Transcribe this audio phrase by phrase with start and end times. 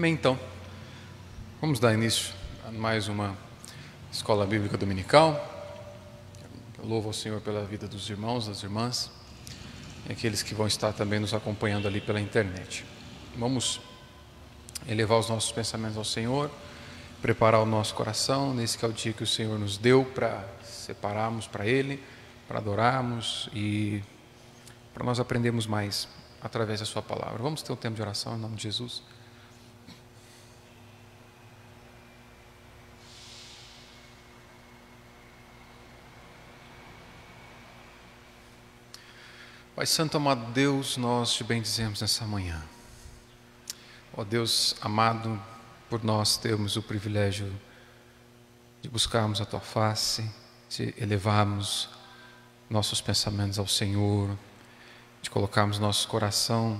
[0.00, 0.40] Amém, então.
[1.60, 2.32] Vamos dar início
[2.66, 3.36] a mais uma
[4.10, 5.38] escola bíblica dominical.
[6.78, 9.10] Eu louvo ao Senhor pela vida dos irmãos, das irmãs,
[10.08, 12.82] e aqueles que vão estar também nos acompanhando ali pela internet.
[13.36, 13.78] Vamos
[14.88, 16.50] elevar os nossos pensamentos ao Senhor,
[17.20, 20.48] preparar o nosso coração nesse que é o dia que o Senhor nos deu para
[20.64, 22.02] separarmos para Ele,
[22.48, 24.02] para adorarmos e
[24.94, 26.08] para nós aprendermos mais
[26.40, 27.42] através da Sua palavra.
[27.42, 29.02] Vamos ter um tempo de oração em nome de Jesus.
[39.80, 42.62] Pai Santo, amado Deus, nós te bendizemos nessa manhã.
[44.14, 45.42] Ó Deus amado,
[45.88, 47.50] por nós termos o privilégio
[48.82, 50.30] de buscarmos a Tua face,
[50.68, 51.88] de elevarmos
[52.68, 54.36] nossos pensamentos ao Senhor,
[55.22, 56.78] de colocarmos nosso coração,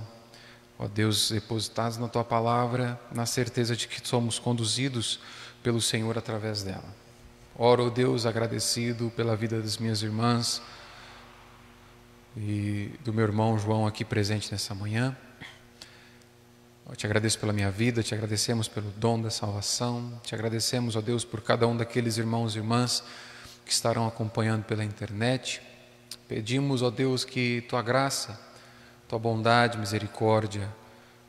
[0.79, 5.21] ó Deus, depositados na Tua palavra, na certeza de que somos conduzidos
[5.63, 6.95] pelo Senhor através dela.
[7.57, 10.61] Oro, Deus, agradecido pela vida das minhas irmãs
[12.37, 15.17] e do meu irmão João aqui presente nessa manhã.
[16.89, 21.01] Eu te agradeço pela minha vida, te agradecemos pelo dom da salvação, te agradecemos, ó
[21.01, 23.03] Deus, por cada um daqueles irmãos e irmãs
[23.65, 25.63] que estarão acompanhando pela internet.
[26.27, 28.41] Pedimos, ó Deus, que tua graça,
[29.09, 30.69] tua bondade, misericórdia,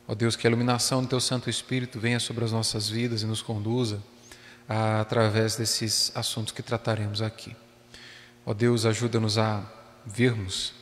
[0.07, 3.25] ó Deus, que a iluminação do teu Santo Espírito venha sobre as nossas vidas e
[3.25, 4.01] nos conduza
[4.67, 7.55] a, através desses assuntos que trataremos aqui.
[8.45, 9.63] Ó Deus, ajuda-nos a
[10.05, 10.80] vermos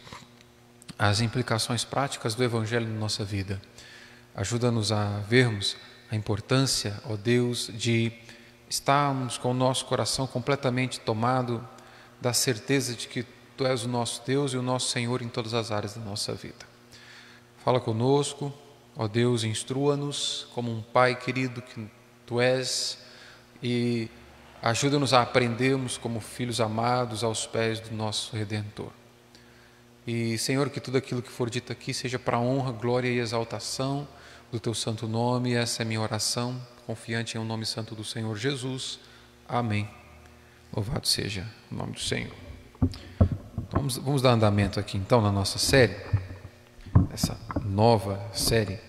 [0.99, 3.61] as implicações práticas do Evangelho na nossa vida.
[4.35, 5.77] Ajuda-nos a vermos
[6.11, 8.11] a importância, ó Deus, de
[8.69, 11.65] estarmos com o nosso coração completamente tomado
[12.19, 13.25] da certeza de que
[13.55, 16.33] Tu és o nosso Deus e o nosso Senhor em todas as áreas da nossa
[16.33, 16.65] vida.
[17.63, 18.53] Fala conosco,
[18.95, 21.89] ó Deus, instrua-nos como um Pai querido que
[22.25, 22.97] Tu és
[23.63, 24.09] e
[24.61, 28.91] ajuda-nos a aprendermos como filhos amados aos pés do nosso Redentor.
[30.07, 34.07] E, Senhor, que tudo aquilo que for dito aqui seja para honra, glória e exaltação
[34.51, 35.53] do Teu santo nome.
[35.53, 38.99] Essa é minha oração, confiante em o um nome santo do Senhor Jesus.
[39.47, 39.89] Amém.
[40.73, 42.33] Louvado seja o nome do Senhor.
[43.71, 45.95] Vamos, vamos dar andamento aqui então na nossa série,
[47.13, 48.79] essa nova série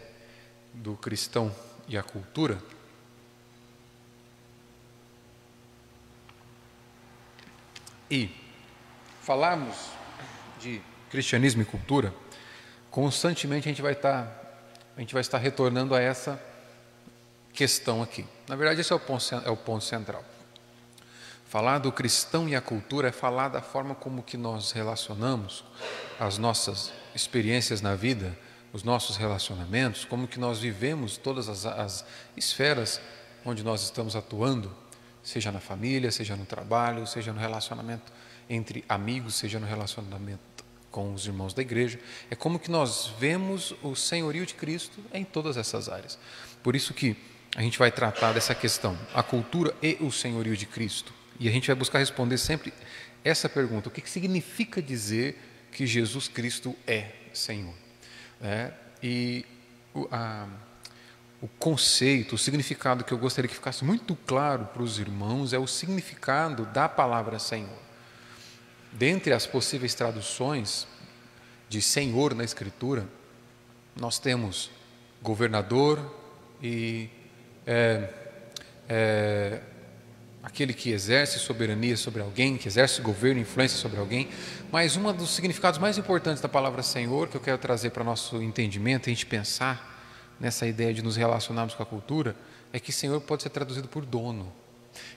[0.73, 1.55] do cristão
[1.87, 2.59] e a cultura.
[8.11, 8.31] E
[9.21, 9.77] falarmos
[10.59, 12.15] de cristianismo e cultura,
[12.91, 14.39] constantemente a gente vai estar
[14.97, 16.39] a gente vai estar retornando a essa
[17.55, 18.27] questão aqui.
[18.47, 20.23] Na verdade, esse é o ponto, é o ponto central.
[21.49, 25.65] Falar do cristão e a cultura é falar da forma como que nós relacionamos
[26.19, 28.37] as nossas experiências na vida,
[28.73, 32.05] os nossos relacionamentos, como que nós vivemos todas as, as
[32.37, 33.01] esferas
[33.45, 34.71] onde nós estamos atuando,
[35.23, 38.13] seja na família, seja no trabalho, seja no relacionamento
[38.49, 40.41] entre amigos, seja no relacionamento
[40.91, 41.99] com os irmãos da igreja,
[42.31, 46.19] é como que nós vemos o senhorio de Cristo em todas essas áreas.
[46.63, 47.17] Por isso que
[47.57, 51.13] a gente vai tratar dessa questão, a cultura e o senhorio de Cristo.
[51.39, 52.73] E a gente vai buscar responder sempre
[53.25, 55.39] essa pergunta: o que significa dizer
[55.73, 57.75] que Jesus Cristo é Senhor?
[58.43, 58.73] É,
[59.03, 59.45] e
[59.95, 60.47] o, a,
[61.41, 65.59] o conceito, o significado que eu gostaria que ficasse muito claro para os irmãos é
[65.59, 67.90] o significado da palavra Senhor.
[68.93, 70.87] Dentre as possíveis traduções
[71.69, 73.07] de Senhor na Escritura,
[73.97, 74.71] nós temos
[75.23, 75.99] governador
[76.63, 77.09] e
[77.67, 78.09] é,
[78.89, 79.61] é,
[80.43, 84.29] aquele que exerce soberania sobre alguém, que exerce governo, influência sobre alguém.
[84.73, 88.43] Mas um dos significados mais importantes da palavra Senhor, que eu quero trazer para nosso
[88.43, 89.89] entendimento, a gente pensar
[90.41, 92.35] nessa ideia de nos relacionarmos com a cultura,
[92.73, 94.53] é que Senhor pode ser traduzido por dono.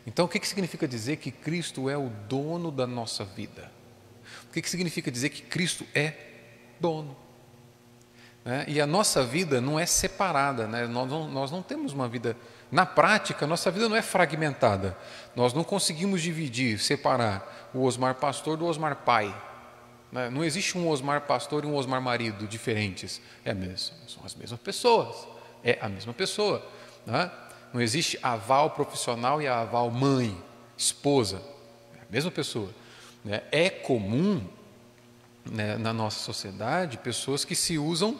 [0.05, 3.71] Então, o que, que significa dizer que Cristo é o dono da nossa vida?
[4.49, 6.13] O que, que significa dizer que Cristo é
[6.79, 7.15] dono?
[8.45, 8.65] Né?
[8.67, 10.85] E a nossa vida não é separada, né?
[10.85, 12.35] nós, não, nós não temos uma vida.
[12.71, 14.97] Na prática, nossa vida não é fragmentada.
[15.35, 19.33] Nós não conseguimos dividir, separar o Osmar pastor do Osmar pai.
[20.11, 20.29] Né?
[20.29, 23.21] Não existe um Osmar pastor e um Osmar marido diferentes.
[23.45, 25.27] É mesmo, são as mesmas pessoas.
[25.63, 26.65] É a mesma pessoa.
[27.05, 27.31] Né?
[27.73, 30.37] Não existe aval profissional e aval mãe,
[30.77, 31.41] esposa.
[31.95, 32.69] É a mesma pessoa.
[33.25, 33.41] Né?
[33.51, 34.45] É comum
[35.45, 38.19] né, na nossa sociedade pessoas que se usam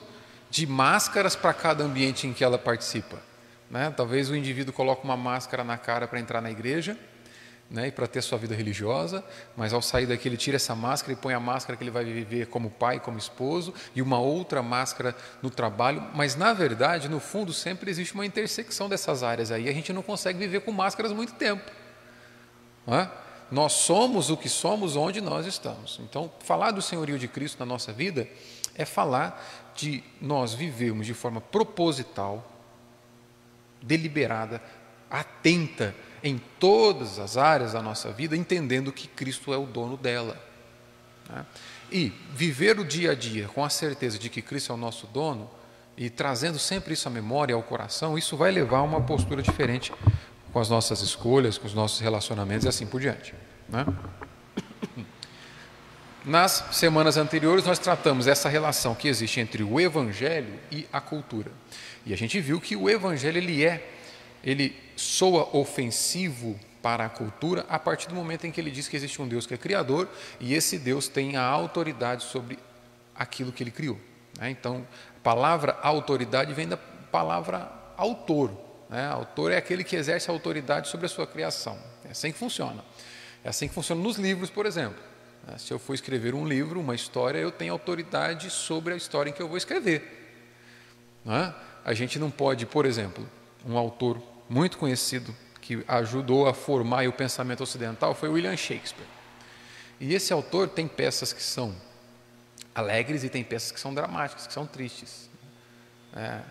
[0.49, 3.21] de máscaras para cada ambiente em que ela participa.
[3.69, 3.91] Né?
[3.95, 6.97] Talvez o indivíduo coloque uma máscara na cara para entrar na igreja,
[7.69, 9.23] né, e para ter sua vida religiosa,
[9.57, 12.05] mas ao sair daqui ele tira essa máscara e põe a máscara que ele vai
[12.05, 17.19] viver como pai, como esposo, e uma outra máscara no trabalho, mas na verdade, no
[17.19, 21.11] fundo, sempre existe uma intersecção dessas áreas aí, a gente não consegue viver com máscaras
[21.11, 21.69] muito tempo.
[22.87, 23.07] É?
[23.49, 25.99] Nós somos o que somos onde nós estamos.
[26.03, 28.27] Então, falar do senhorio de Cristo na nossa vida
[28.75, 32.51] é falar de nós vivermos de forma proposital,
[33.81, 34.61] deliberada,
[35.09, 40.41] atenta em todas as áreas da nossa vida, entendendo que Cristo é o dono dela.
[41.29, 41.45] Né?
[41.91, 45.05] E viver o dia a dia com a certeza de que Cristo é o nosso
[45.07, 45.49] dono
[45.97, 49.93] e trazendo sempre isso à memória, ao coração, isso vai levar a uma postura diferente
[50.51, 53.35] com as nossas escolhas, com os nossos relacionamentos e assim por diante.
[53.67, 53.85] Né?
[56.25, 61.51] Nas semanas anteriores, nós tratamos essa relação que existe entre o evangelho e a cultura.
[62.05, 63.92] E a gente viu que o evangelho ele é,
[64.43, 68.95] ele soa ofensivo para a cultura a partir do momento em que ele diz que
[68.95, 70.09] existe um Deus que é criador
[70.39, 72.59] e esse Deus tem a autoridade sobre
[73.15, 73.97] aquilo que ele criou.
[74.37, 74.49] Né?
[74.49, 74.85] Então,
[75.17, 78.51] a palavra autoridade vem da palavra autor.
[78.89, 79.07] Né?
[79.07, 81.77] Autor é aquele que exerce autoridade sobre a sua criação.
[82.05, 82.83] É assim que funciona.
[83.43, 85.01] É assim que funciona nos livros, por exemplo.
[85.47, 85.57] Né?
[85.57, 89.33] Se eu for escrever um livro, uma história, eu tenho autoridade sobre a história em
[89.33, 90.19] que eu vou escrever.
[91.25, 91.53] É?
[91.85, 93.25] A gente não pode, por exemplo,
[93.65, 94.21] um autor
[94.53, 99.07] muito conhecido que ajudou a formar o pensamento ocidental foi William Shakespeare.
[99.99, 101.75] E esse autor tem peças que são
[102.75, 105.29] alegres e tem peças que são dramáticas, que são tristes.
[106.15, 106.41] É,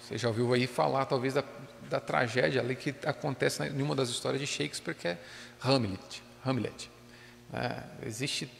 [0.00, 1.44] você já ouviu aí falar, talvez, da,
[1.88, 5.18] da tragédia ali que acontece em uma das histórias de Shakespeare, que é
[5.62, 6.22] Hamlet.
[6.44, 6.90] Hamlet.
[7.52, 8.50] É, existe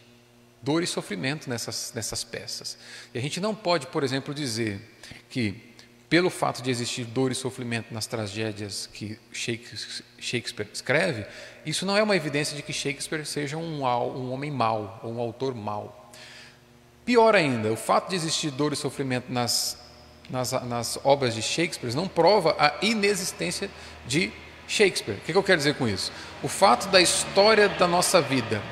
[0.62, 2.79] dor e sofrimento nessas, nessas peças.
[3.12, 4.81] E a gente não pode, por exemplo, dizer
[5.29, 5.75] que
[6.08, 11.26] pelo fato de existir dor e sofrimento nas tragédias que Shakespeare escreve,
[11.64, 15.20] isso não é uma evidência de que Shakespeare seja um, um homem mau, ou um
[15.20, 16.12] autor mau.
[17.05, 19.79] Pior ainda, o fato de existir dor e sofrimento nas,
[20.31, 23.70] nas, nas obras de Shakespeare não prova a inexistência
[24.06, 24.32] de
[24.69, 25.17] Shakespeare.
[25.17, 26.12] O que eu quero dizer com isso?
[26.43, 28.62] O fato da história da nossa vida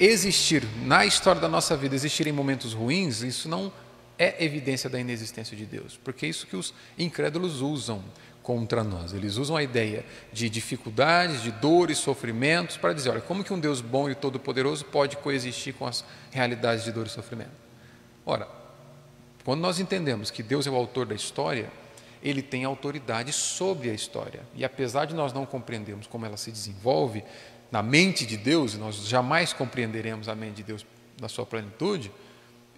[0.00, 3.72] existir, na história da nossa vida, existirem momentos ruins, isso não
[4.18, 8.02] é evidência da inexistência de Deus, porque é isso que os incrédulos usam
[8.42, 9.12] contra nós.
[9.12, 13.60] Eles usam a ideia de dificuldades, de dores, sofrimentos, para dizer: olha, como que um
[13.60, 17.52] Deus bom e todo-poderoso pode coexistir com as realidades de dor e sofrimento?
[18.24, 18.48] Ora,
[19.44, 21.70] quando nós entendemos que Deus é o autor da história,
[22.22, 24.40] ele tem autoridade sobre a história.
[24.54, 27.22] E apesar de nós não compreendermos como ela se desenvolve
[27.70, 30.86] na mente de Deus, e nós jamais compreenderemos a mente de Deus
[31.20, 32.10] na sua plenitude,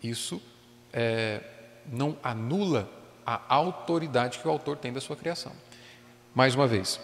[0.02, 0.42] isso
[0.92, 1.40] é,
[1.90, 2.88] não anula
[3.24, 5.52] a autoridade que o autor tem da sua criação.
[6.34, 7.00] Mais uma vez,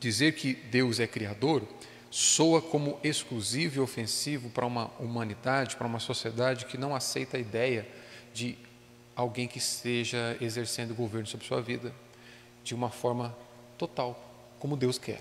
[0.00, 1.62] dizer que Deus é criador
[2.10, 7.40] soa como exclusivo e ofensivo para uma humanidade, para uma sociedade que não aceita a
[7.40, 7.86] ideia
[8.32, 8.56] de
[9.14, 11.92] alguém que esteja exercendo governo sobre sua vida
[12.64, 13.36] de uma forma
[13.76, 14.18] total,
[14.58, 15.20] como Deus quer.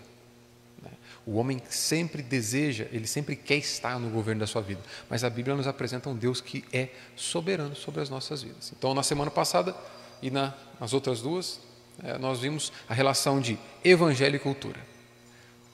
[1.28, 4.80] O homem sempre deseja, ele sempre quer estar no governo da sua vida,
[5.10, 6.88] mas a Bíblia nos apresenta um Deus que é
[7.18, 8.72] soberano sobre as nossas vidas.
[8.76, 9.76] Então, na semana passada
[10.22, 11.60] e na, nas outras duas,
[12.02, 14.80] é, nós vimos a relação de evangelho e cultura.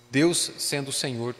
[0.10, 1.36] Deus sendo o Senhor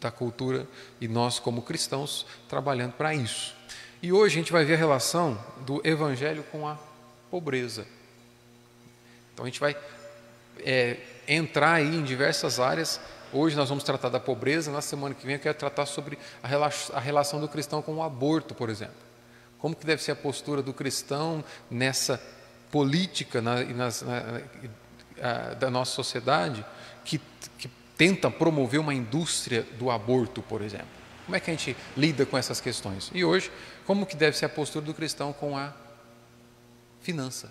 [0.00, 0.66] da cultura
[1.00, 3.54] e nós, como cristãos, trabalhando para isso.
[4.02, 6.76] E hoje a gente vai ver a relação do evangelho com a
[7.30, 7.86] pobreza.
[9.32, 9.76] Então a gente vai
[10.58, 10.96] é,
[11.28, 13.00] entrar aí em diversas áreas
[13.36, 17.00] Hoje nós vamos tratar da pobreza, na semana que vem eu quero tratar sobre a
[17.00, 18.94] relação do cristão com o aborto, por exemplo.
[19.58, 22.22] Como que deve ser a postura do cristão nessa
[22.70, 24.40] política na, nas, na,
[25.20, 26.64] a, da nossa sociedade
[27.04, 27.20] que,
[27.58, 30.86] que tenta promover uma indústria do aborto, por exemplo.
[31.24, 33.10] Como é que a gente lida com essas questões?
[33.12, 33.50] E hoje,
[33.84, 35.72] como que deve ser a postura do cristão com a
[37.00, 37.50] finança,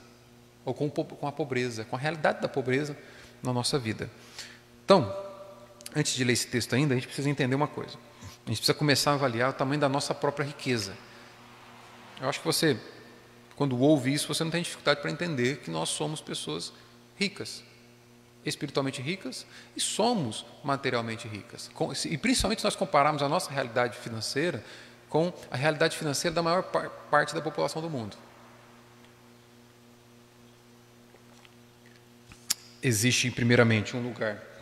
[0.64, 2.96] ou com, com a pobreza, com a realidade da pobreza
[3.42, 4.10] na nossa vida.
[4.86, 5.33] Então,
[5.96, 7.98] antes de ler esse texto ainda, a gente precisa entender uma coisa.
[8.46, 10.94] A gente precisa começar a avaliar o tamanho da nossa própria riqueza.
[12.20, 12.78] Eu acho que você,
[13.56, 16.74] quando ouve isso, você não tem dificuldade para entender que nós somos pessoas
[17.18, 17.64] ricas,
[18.46, 19.46] espiritualmente ricas
[19.76, 21.72] e somos materialmente ricas.
[22.06, 24.64] E principalmente nós compararmos a nossa realidade financeira
[25.10, 28.18] com a realidade financeira da maior parte da população do mundo.
[32.82, 34.53] Existe, primeiramente, um lugar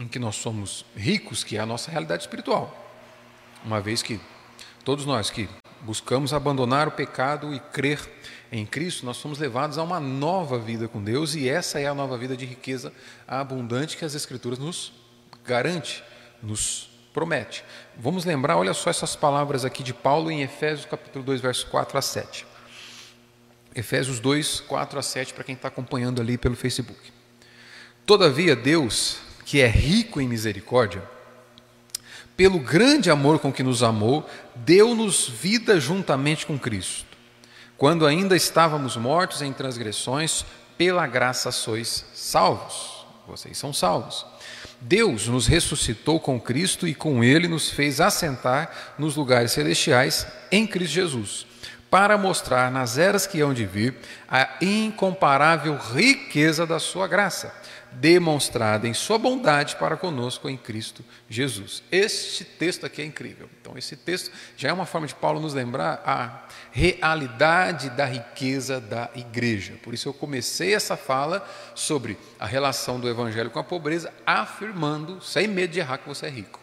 [0.00, 2.74] em que nós somos ricos, que é a nossa realidade espiritual.
[3.64, 4.18] Uma vez que
[4.84, 5.48] todos nós que
[5.82, 8.00] buscamos abandonar o pecado e crer
[8.50, 11.94] em Cristo, nós somos levados a uma nova vida com Deus e essa é a
[11.94, 12.92] nova vida de riqueza
[13.28, 14.92] abundante que as Escrituras nos
[15.44, 16.02] garante,
[16.42, 17.64] nos promete.
[17.96, 21.98] Vamos lembrar, olha só essas palavras aqui de Paulo em Efésios capítulo 2, verso 4
[21.98, 22.46] a 7.
[23.74, 26.98] Efésios 2, 4 a 7, para quem está acompanhando ali pelo Facebook.
[28.04, 29.18] Todavia, Deus,
[29.50, 31.02] que é rico em misericórdia,
[32.36, 37.04] pelo grande amor com que nos amou, deu-nos vida juntamente com Cristo.
[37.76, 40.44] Quando ainda estávamos mortos em transgressões,
[40.78, 43.04] pela graça sois salvos.
[43.26, 44.24] Vocês são salvos.
[44.80, 50.64] Deus nos ressuscitou com Cristo e com Ele nos fez assentar nos lugares celestiais em
[50.64, 51.46] Cristo Jesus,
[51.90, 53.96] para mostrar nas eras que hão de vir
[54.28, 57.59] a incomparável riqueza da Sua graça
[57.92, 61.82] demonstrada em sua bondade para conosco em Cristo Jesus.
[61.90, 63.48] Este texto aqui é incrível.
[63.60, 68.80] Então, esse texto já é uma forma de Paulo nos lembrar a realidade da riqueza
[68.80, 69.74] da igreja.
[69.82, 75.20] Por isso eu comecei essa fala sobre a relação do evangelho com a pobreza, afirmando,
[75.22, 76.60] sem medo de errar, que você é rico.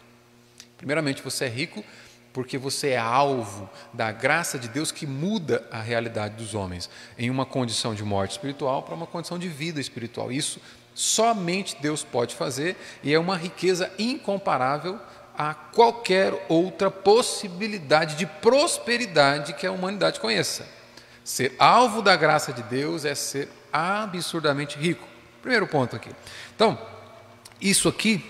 [0.76, 1.84] Primeiramente, você é rico
[2.32, 7.30] porque você é alvo da graça de Deus que muda a realidade dos homens em
[7.30, 10.30] uma condição de morte espiritual para uma condição de vida espiritual.
[10.30, 10.60] Isso
[10.98, 14.98] Somente Deus pode fazer e é uma riqueza incomparável
[15.32, 20.68] a qualquer outra possibilidade de prosperidade que a humanidade conheça.
[21.22, 25.06] Ser alvo da graça de Deus é ser absurdamente rico.
[25.40, 26.10] Primeiro ponto aqui.
[26.56, 26.76] Então,
[27.60, 28.28] isso aqui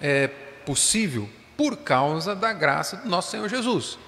[0.00, 0.28] é
[0.64, 3.98] possível por causa da graça do nosso Senhor Jesus.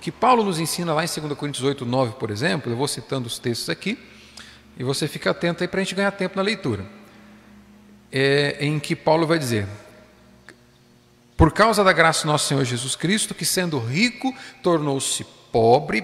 [0.00, 3.28] Que Paulo nos ensina lá em 2 Coríntios 8, 9, por exemplo, eu vou citando
[3.28, 3.96] os textos aqui,
[4.76, 6.95] e você fica atento aí para a gente ganhar tempo na leitura
[8.18, 9.66] é, em que Paulo vai dizer:
[11.36, 16.02] Por causa da graça do nosso Senhor Jesus Cristo, que sendo rico, tornou-se pobre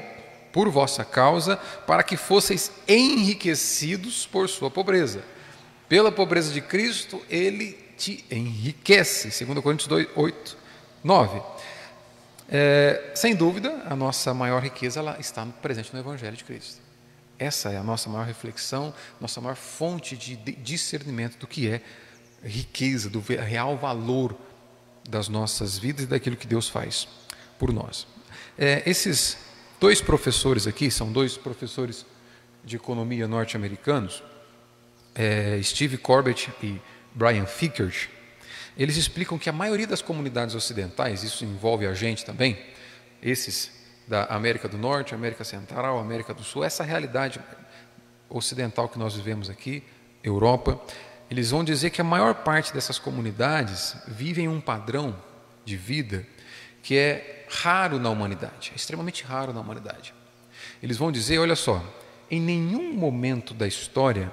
[0.53, 5.25] por vossa causa, para que fosseis enriquecidos por sua pobreza.
[5.89, 9.45] Pela pobreza de Cristo, ele te enriquece.
[9.45, 10.57] 2 Coríntios 2, 8,
[11.03, 11.43] 9.
[12.51, 16.83] É, sem dúvida, a nossa maior riqueza ela está presente no Evangelho de Cristo.
[17.39, 21.81] Essa é a nossa maior reflexão, nossa maior fonte de discernimento do que é
[22.43, 24.37] riqueza, do real valor
[25.09, 27.09] das nossas vidas e daquilo que Deus faz
[27.59, 28.07] por nós.
[28.59, 29.39] É, esses
[29.81, 32.07] dois professores aqui, são dois professores
[32.65, 34.23] de economia norte-americanos,
[35.15, 36.81] é, Steve Corbett e
[37.15, 38.09] Brian Fickert,
[38.77, 42.59] eles explicam que a maioria das comunidades ocidentais, isso envolve a gente também,
[43.23, 43.71] esses
[44.09, 47.41] da América do Norte, América Central, América do Sul, essa realidade
[48.29, 49.83] ocidental que nós vivemos aqui,
[50.25, 50.81] Europa,
[51.33, 55.17] eles vão dizer que a maior parte dessas comunidades vivem um padrão
[55.65, 56.27] de vida
[56.83, 60.13] que é raro na humanidade, é extremamente raro na humanidade.
[60.83, 61.83] Eles vão dizer, olha só,
[62.31, 64.31] em nenhum momento da história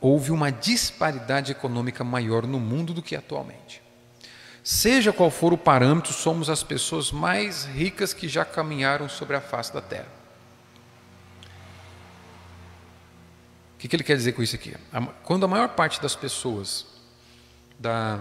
[0.00, 3.82] houve uma disparidade econômica maior no mundo do que atualmente.
[4.62, 9.40] Seja qual for o parâmetro, somos as pessoas mais ricas que já caminharam sobre a
[9.40, 10.15] face da terra.
[13.76, 14.74] O que, ele quer dizer com isso aqui?
[15.22, 16.86] Quando a maior parte das pessoas
[17.78, 18.18] da,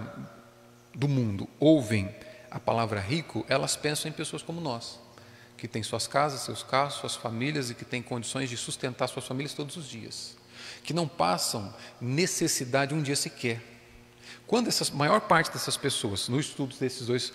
[0.93, 2.13] do mundo ouvem
[2.51, 4.99] a palavra rico, elas pensam em pessoas como nós,
[5.57, 9.25] que têm suas casas, seus carros, suas famílias e que têm condições de sustentar suas
[9.25, 10.37] famílias todos os dias,
[10.83, 13.75] que não passam necessidade um dia sequer
[14.47, 17.33] quando essa maior parte dessas pessoas, no estudo desses dois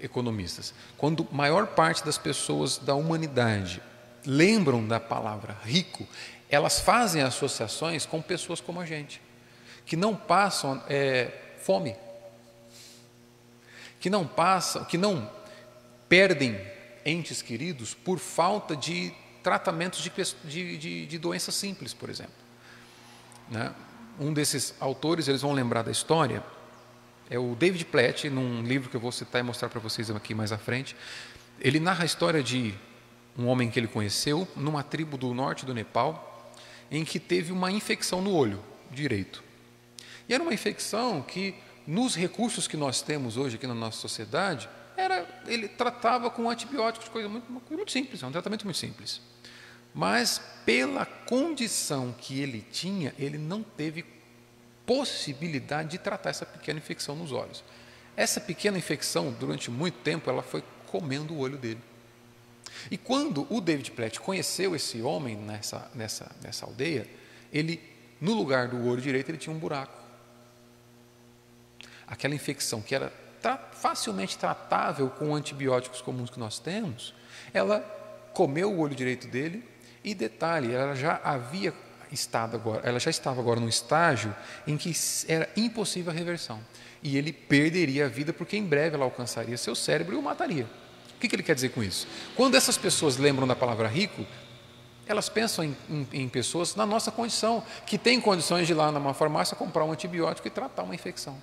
[0.00, 3.82] economistas, quando maior parte das pessoas da humanidade
[4.26, 6.06] lembram da palavra rico,
[6.48, 9.20] elas fazem associações com pessoas como a gente,
[9.86, 11.96] que não passam é, fome,
[14.00, 15.30] que não passam, que não
[16.08, 16.60] perdem
[17.04, 20.10] entes queridos por falta de tratamentos de,
[20.44, 22.34] de, de, de doenças simples, por exemplo.
[23.50, 23.74] Né?
[24.18, 26.42] um desses autores, eles vão lembrar da história,
[27.28, 30.34] é o David Platt, num livro que eu vou citar e mostrar para vocês aqui
[30.34, 30.94] mais à frente.
[31.60, 32.74] Ele narra a história de
[33.36, 36.33] um homem que ele conheceu numa tribo do norte do Nepal,
[36.90, 39.42] em que teve uma infecção no olho direito.
[40.28, 41.54] E era uma infecção que,
[41.86, 47.08] nos recursos que nós temos hoje aqui na nossa sociedade, era, ele tratava com antibióticos,
[47.08, 49.20] coisa muito, muito simples, é um tratamento muito simples.
[49.94, 54.04] Mas, pela condição que ele tinha, ele não teve
[54.84, 57.62] possibilidade de tratar essa pequena infecção nos olhos.
[58.16, 61.80] Essa pequena infecção, durante muito tempo, ela foi comendo o olho dele.
[62.90, 67.08] E quando o David Platt conheceu esse homem nessa, nessa, nessa aldeia,
[67.52, 67.80] ele,
[68.20, 70.02] no lugar do olho direito, ele tinha um buraco.
[72.06, 77.14] Aquela infecção que era tra facilmente tratável com antibióticos comuns que nós temos,
[77.52, 77.80] ela
[78.32, 79.62] comeu o olho direito dele
[80.02, 81.72] e detalhe, ela já havia
[82.10, 84.34] estado agora, ela já estava agora num estágio
[84.66, 84.92] em que
[85.28, 86.60] era impossível a reversão.
[87.02, 90.66] E ele perderia a vida porque em breve ela alcançaria seu cérebro e o mataria.
[91.16, 92.06] O que, que ele quer dizer com isso?
[92.36, 94.26] Quando essas pessoas lembram da palavra rico,
[95.06, 98.90] elas pensam em, em, em, pessoas na nossa condição, que têm condições de ir lá
[98.90, 101.40] numa farmácia comprar um antibiótico e tratar uma infecção.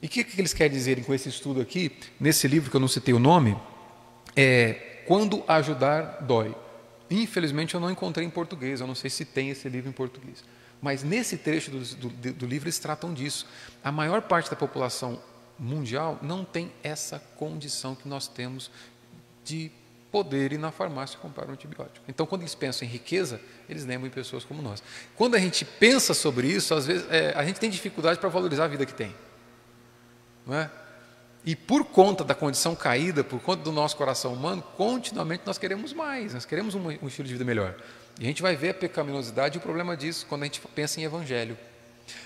[0.00, 2.80] E o que, que eles querem dizer com esse estudo aqui, nesse livro que eu
[2.80, 3.56] não citei o nome?
[4.34, 6.54] É Quando Ajudar Dói.
[7.10, 10.42] Infelizmente eu não encontrei em português, eu não sei se tem esse livro em português.
[10.80, 13.46] Mas nesse trecho do, do, do livro eles tratam disso.
[13.84, 15.20] A maior parte da população
[15.62, 18.70] mundial não tem essa condição que nós temos
[19.44, 19.70] de
[20.10, 22.04] poder ir na farmácia comprar um antibiótico.
[22.06, 24.82] Então, quando eles pensam em riqueza, eles lembram em pessoas como nós.
[25.16, 28.64] Quando a gente pensa sobre isso, às vezes é, a gente tem dificuldade para valorizar
[28.64, 29.14] a vida que tem.
[30.46, 30.70] Não é?
[31.44, 35.92] E por conta da condição caída, por conta do nosso coração humano, continuamente nós queremos
[35.92, 37.74] mais, nós queremos um, um estilo de vida melhor.
[38.20, 41.00] E a gente vai ver a pecaminosidade e o problema disso quando a gente pensa
[41.00, 41.56] em evangelho.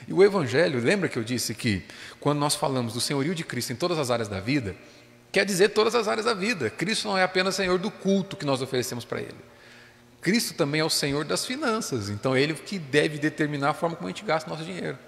[0.06, 1.84] E o evangelho, lembra que eu disse que
[2.20, 4.76] quando nós falamos do senhorio de Cristo em todas as áreas da vida,
[5.32, 6.70] quer dizer todas as áreas da vida.
[6.70, 9.36] Cristo não é apenas Senhor do culto que nós oferecemos para Ele.
[10.20, 13.96] Cristo também é o Senhor das finanças, então é Ele que deve determinar a forma
[13.96, 14.98] como a gente gasta nosso dinheiro.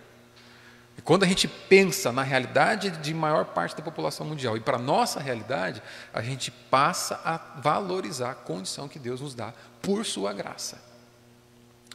[0.99, 4.77] E quando a gente pensa na realidade de maior parte da população mundial e para
[4.77, 5.81] a nossa realidade,
[6.13, 10.83] a gente passa a valorizar a condição que Deus nos dá por Sua graça.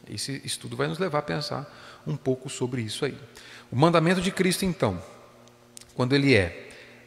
[0.08, 1.70] Esse estudo vai nos levar a pensar
[2.06, 3.16] um pouco sobre isso aí.
[3.70, 5.02] O mandamento de Cristo, então,
[5.94, 6.64] quando ele é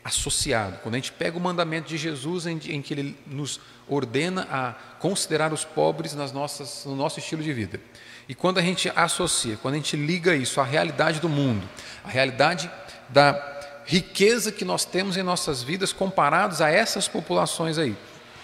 [0.08, 0.80] associado.
[0.82, 4.74] Quando a gente pega o mandamento de Jesus, em, em, que ele nos ordena a
[5.00, 7.80] considerar os pobres nas nossas, no nosso estilo de vida.
[8.28, 11.68] E quando a gente associa, quando a gente liga isso à realidade do mundo,
[12.06, 12.72] à realidade
[13.10, 17.96] da riqueza que nós temos em nossas vidas comparados a essas populações aí,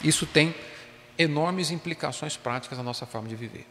[0.03, 0.53] isso tem
[1.17, 3.65] enormes implicações práticas na nossa forma de viver.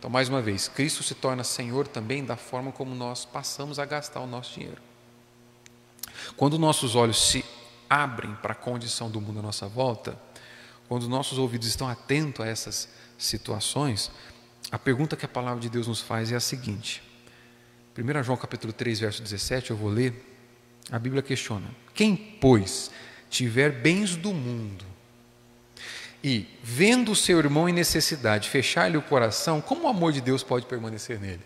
[0.00, 3.84] Então, mais uma vez, Cristo se torna Senhor também da forma como nós passamos a
[3.84, 4.80] gastar o nosso dinheiro.
[6.38, 7.44] Quando nossos olhos se
[7.88, 10.18] abrem para a condição do mundo à nossa volta,
[10.88, 14.10] quando nossos ouvidos estão atentos a essas situações,
[14.72, 17.02] a pergunta que a palavra de Deus nos faz é a seguinte.
[17.94, 20.14] 1 João capítulo 3, verso 17, eu vou ler.
[20.90, 22.90] A Bíblia questiona: Quem, pois,
[23.28, 24.89] tiver bens do mundo
[26.22, 30.42] e, vendo o seu irmão em necessidade, fechar-lhe o coração, como o amor de Deus
[30.42, 31.42] pode permanecer nele?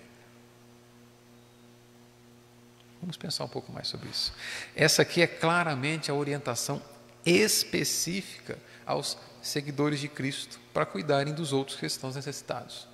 [3.01, 4.33] Vamos pensar um pouco mais sobre isso.
[4.75, 6.83] Essa aqui é claramente a orientação
[7.25, 12.89] específica aos seguidores de Cristo para cuidarem dos outros estão necessitados.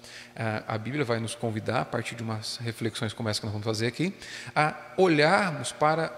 [0.67, 3.65] A Bíblia vai nos convidar, a partir de umas reflexões como essa que nós vamos
[3.65, 4.13] fazer aqui,
[4.55, 6.13] a olharmos para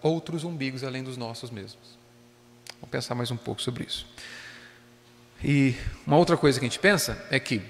[0.00, 1.98] outros umbigos além dos nossos mesmos.
[2.74, 4.06] Vamos pensar mais um pouco sobre isso.
[5.44, 5.76] E
[6.06, 7.62] uma outra coisa que a gente pensa é que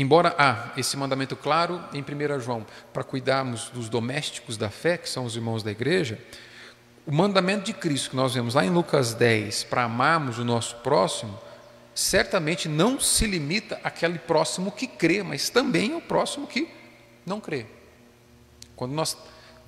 [0.00, 5.06] Embora há esse mandamento claro em 1 João para cuidarmos dos domésticos da fé, que
[5.06, 6.18] são os irmãos da igreja,
[7.06, 10.76] o mandamento de Cristo que nós vemos lá em Lucas 10 para amarmos o nosso
[10.76, 11.38] próximo,
[11.94, 16.66] certamente não se limita àquele próximo que crê, mas também ao próximo que
[17.26, 17.66] não crê.
[18.74, 19.18] Quando nós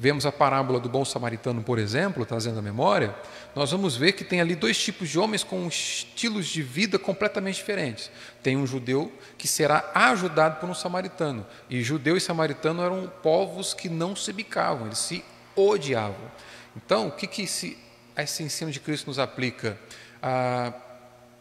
[0.02, 3.14] vemos a parábola do bom samaritano, por exemplo, trazendo a memória,
[3.54, 7.54] nós vamos ver que tem ali dois tipos de homens com estilos de vida completamente
[7.54, 8.10] diferentes.
[8.42, 11.46] Tem um judeu que será ajudado por um samaritano.
[11.70, 16.32] E judeu e samaritano eram povos que não se bicavam, eles se odiavam.
[16.76, 17.78] Então, o que, que esse,
[18.16, 19.78] esse ensino de Cristo nos aplica?
[20.20, 20.72] Ah,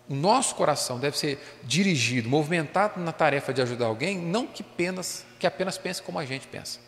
[0.07, 5.25] o nosso coração deve ser dirigido, movimentado na tarefa de ajudar alguém, não que apenas,
[5.39, 6.79] que apenas pense como a gente pensa.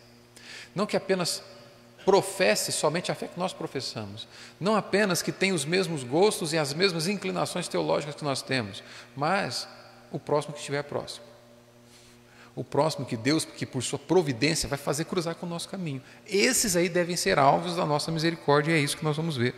[0.72, 1.42] Não que apenas
[2.04, 4.28] professe somente a fé que nós professamos.
[4.60, 8.82] Não apenas que tenha os mesmos gostos e as mesmas inclinações teológicas que nós temos,
[9.16, 9.68] mas
[10.12, 11.24] o próximo que estiver próximo.
[12.56, 16.00] O próximo que Deus, que por sua providência, vai fazer cruzar com o nosso caminho.
[16.26, 19.54] Esses aí devem ser alvos da nossa misericórdia, e é isso que nós vamos ver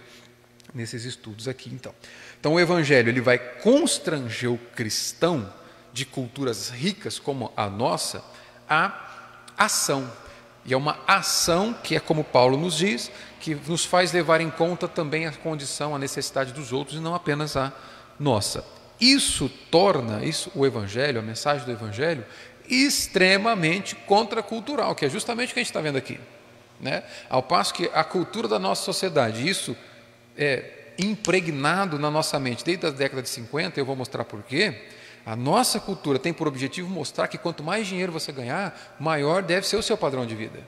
[0.74, 1.94] nesses estudos aqui, então.
[2.40, 5.52] Então, o Evangelho ele vai constranger o cristão
[5.92, 8.24] de culturas ricas como a nossa
[8.68, 9.06] a
[9.56, 10.11] ação,
[10.66, 14.50] e é uma ação que é como Paulo nos diz, que nos faz levar em
[14.50, 17.72] conta também a condição, a necessidade dos outros e não apenas a
[18.18, 18.64] nossa.
[19.00, 22.24] Isso torna isso o evangelho, a mensagem do evangelho
[22.68, 26.18] extremamente contracultural, que é justamente o que a gente está vendo aqui.
[26.81, 27.05] Né?
[27.31, 29.76] Ao passo que a cultura da nossa sociedade, isso
[30.37, 34.83] é impregnado na nossa mente desde a década de 50, eu vou mostrar por quê
[35.27, 39.67] a nossa cultura tem por objetivo mostrar que quanto mais dinheiro você ganhar, maior deve
[39.67, 40.61] ser o seu padrão de vida.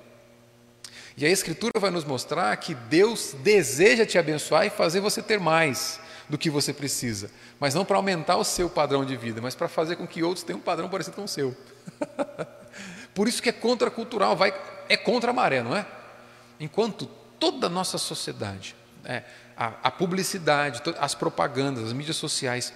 [1.17, 5.39] E a Escritura vai nos mostrar que Deus deseja te abençoar e fazer você ter
[5.39, 6.01] mais.
[6.29, 9.67] do que você precisa, mas não para aumentar o seu padrão de vida, mas para
[9.67, 11.57] fazer com que outros tenham um padrão parecido com o seu.
[13.15, 14.53] Por isso que é contracultural, vai,
[14.91, 15.87] é contra a maré, não é?
[16.61, 17.09] Enquanto
[17.41, 19.23] toda a nossa sociedade, é,
[19.57, 22.75] a, a publicidade, as propagandas, as mídias sociais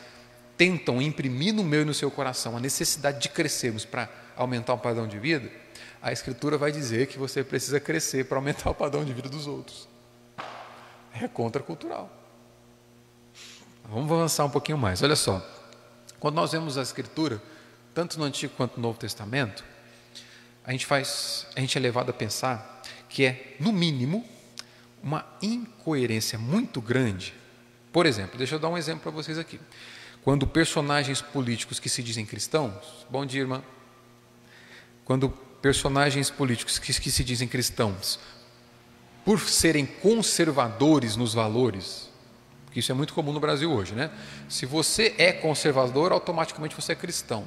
[0.62, 4.79] tentam imprimir no meu e no seu coração a necessidade de crescermos para aumentar o
[4.79, 5.51] padrão de vida,
[6.01, 9.48] a Escritura vai dizer que você precisa crescer para aumentar o padrão de vida dos
[9.48, 9.88] outros.
[11.20, 12.09] É contracultural.
[13.90, 15.03] Vamos avançar um pouquinho mais.
[15.03, 15.44] Olha só.
[16.20, 17.42] Quando nós vemos a Escritura,
[17.92, 19.64] tanto no Antigo quanto no Novo Testamento,
[20.64, 24.25] a gente faz, a gente é levado a pensar que é, no mínimo,
[25.03, 27.35] uma incoerência muito grande.
[27.92, 29.59] Por exemplo, deixa eu dar um exemplo para vocês aqui.
[30.24, 33.62] Quando personagens políticos que se dizem cristãos, bom dia, irmã.
[35.04, 35.28] Quando
[35.61, 38.20] personagens políticos que, que se dizem cristãos,
[39.24, 42.08] por serem conservadores nos valores,
[42.64, 44.11] porque isso é muito comum no Brasil hoje, né?
[44.48, 47.44] Se você é conservador, automaticamente você é cristão.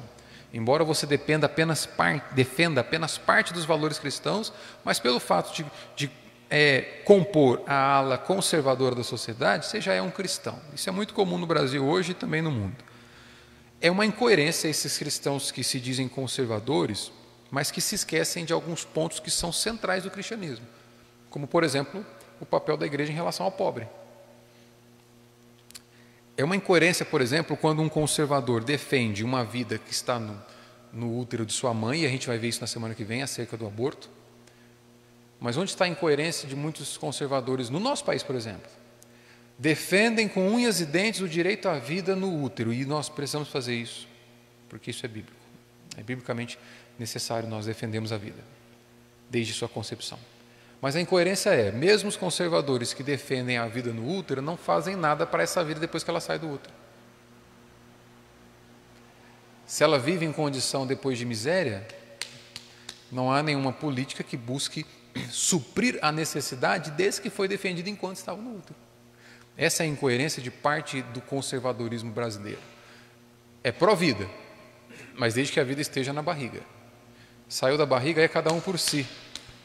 [0.54, 4.52] Embora você dependa apenas parte, defenda apenas parte dos valores cristãos,
[4.84, 6.12] mas pelo fato de, de
[6.50, 10.60] é, compor a ala conservadora da sociedade, você já é um cristão.
[10.74, 12.76] Isso é muito comum no Brasil hoje e também no mundo.
[13.82, 17.12] É uma incoerência esses cristãos que se dizem conservadores,
[17.52, 20.66] mas que se esquecem de alguns pontos que são centrais do cristianismo,
[21.30, 22.06] como, por exemplo,
[22.40, 23.88] o papel da igreja em relação ao pobre.
[26.38, 30.42] É uma incoerência, por exemplo, quando um conservador defende uma vida que está no,
[30.92, 33.24] no útero de sua mãe, e a gente vai ver isso na semana que vem
[33.24, 34.10] acerca do aborto,
[35.40, 38.70] mas onde está a incoerência de muitos conservadores no nosso país, por exemplo?
[39.58, 43.76] Defendem com unhas e dentes o direito à vida no útero, e nós precisamos fazer
[43.76, 44.08] isso,
[44.70, 45.38] porque isso é bíblico.
[45.98, 46.60] É biblicamente
[47.00, 48.44] necessário nós defendermos a vida,
[49.30, 50.20] desde sua concepção.
[50.82, 54.96] Mas a incoerência é, mesmo os conservadores que defendem a vida no útero não fazem
[54.96, 56.74] nada para essa vida depois que ela sai do útero.
[59.66, 61.88] Se ela vive em condição depois de miséria,
[63.12, 64.86] não há nenhuma política que busque
[65.30, 68.76] suprir a necessidade desse que foi defendido enquanto estava no útero.
[69.58, 72.60] Essa é a incoerência de parte do conservadorismo brasileiro.
[73.64, 74.30] É pró-vida,
[75.16, 76.62] mas desde que a vida esteja na barriga.
[77.48, 79.08] Saiu da barriga, é cada um por si.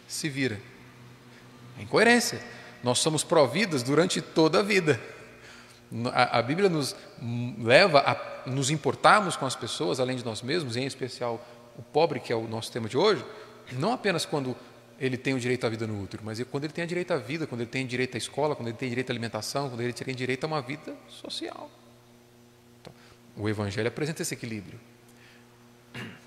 [0.07, 0.61] Se vira.
[1.79, 2.41] É incoerência.
[2.83, 5.01] Nós somos pró-vidas durante toda a vida.
[6.13, 6.95] A, a, Bíblia nos
[7.59, 11.45] leva a nos importarmos com as pessoas, além de nós mesmos, em especial
[11.77, 13.25] o pobre, que é o nosso tema de hoje,
[13.73, 14.57] não apenas quando
[15.01, 17.47] ele tem o direito à vida no útero, mas quando ele tem direito à vida,
[17.47, 20.15] quando ele tem direito à escola, quando ele tem direito à alimentação, quando ele tem
[20.15, 21.71] direito a uma vida social.
[22.81, 22.93] Então,
[23.35, 24.79] o Evangelho apresenta esse equilíbrio,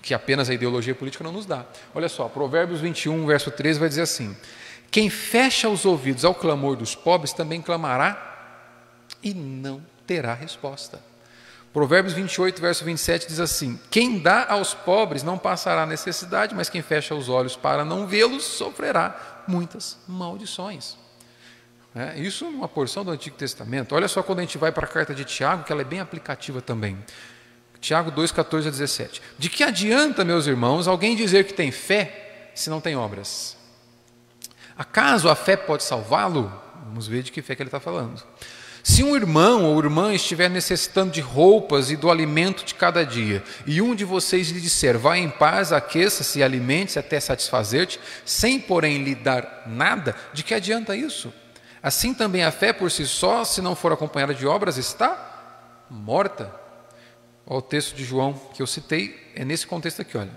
[0.02, 1.64] que apenas a ideologia política não nos dá.
[1.94, 4.36] Olha só, Provérbios 21, verso 13 vai dizer assim:
[4.90, 8.32] Quem fecha os ouvidos ao clamor dos pobres também clamará
[9.22, 11.00] e não terá resposta.
[11.74, 16.80] Provérbios 28, verso 27 diz assim: Quem dá aos pobres não passará necessidade, mas quem
[16.80, 20.96] fecha os olhos para não vê-los sofrerá muitas maldições.
[21.92, 23.92] É, isso numa porção do Antigo Testamento.
[23.92, 25.98] Olha só quando a gente vai para a carta de Tiago, que ela é bem
[25.98, 26.96] aplicativa também.
[27.80, 29.20] Tiago 2, 14 a 17.
[29.36, 33.56] De que adianta, meus irmãos, alguém dizer que tem fé se não tem obras?
[34.78, 36.52] Acaso a fé pode salvá-lo?
[36.84, 38.22] Vamos ver de que fé que ele está falando.
[38.84, 43.42] Se um irmão ou irmã estiver necessitando de roupas e do alimento de cada dia,
[43.64, 48.60] e um de vocês lhe disser, vá em paz, aqueça-se e alimente-se até satisfazer-te, sem
[48.60, 51.32] porém lhe dar nada, de que adianta isso?
[51.82, 56.54] Assim também a fé por si só, se não for acompanhada de obras, está morta.
[57.46, 60.30] Olha o texto de João que eu citei, é nesse contexto aqui, olha,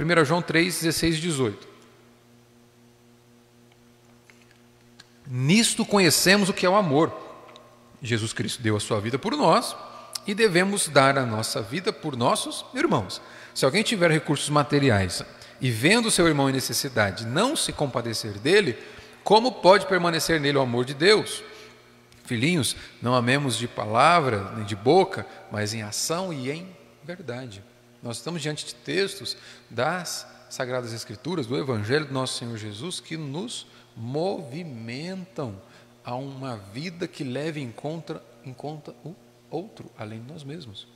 [0.00, 1.68] 1 João 3, 16 e 18.
[5.26, 7.25] Nisto conhecemos o que é o amor
[8.06, 9.76] Jesus Cristo deu a sua vida por nós
[10.26, 13.20] e devemos dar a nossa vida por nossos irmãos.
[13.54, 15.22] Se alguém tiver recursos materiais
[15.60, 18.76] e vendo seu irmão em necessidade não se compadecer dele,
[19.24, 21.42] como pode permanecer nele o amor de Deus?
[22.24, 27.62] Filhinhos, não amemos de palavra nem de boca, mas em ação e em verdade.
[28.02, 29.36] Nós estamos diante de textos
[29.70, 33.66] das Sagradas Escrituras, do Evangelho do nosso Senhor Jesus, que nos
[33.96, 35.60] movimentam
[36.06, 39.12] a uma vida que leve em conta, em conta o
[39.50, 40.86] outro, além de nós mesmos.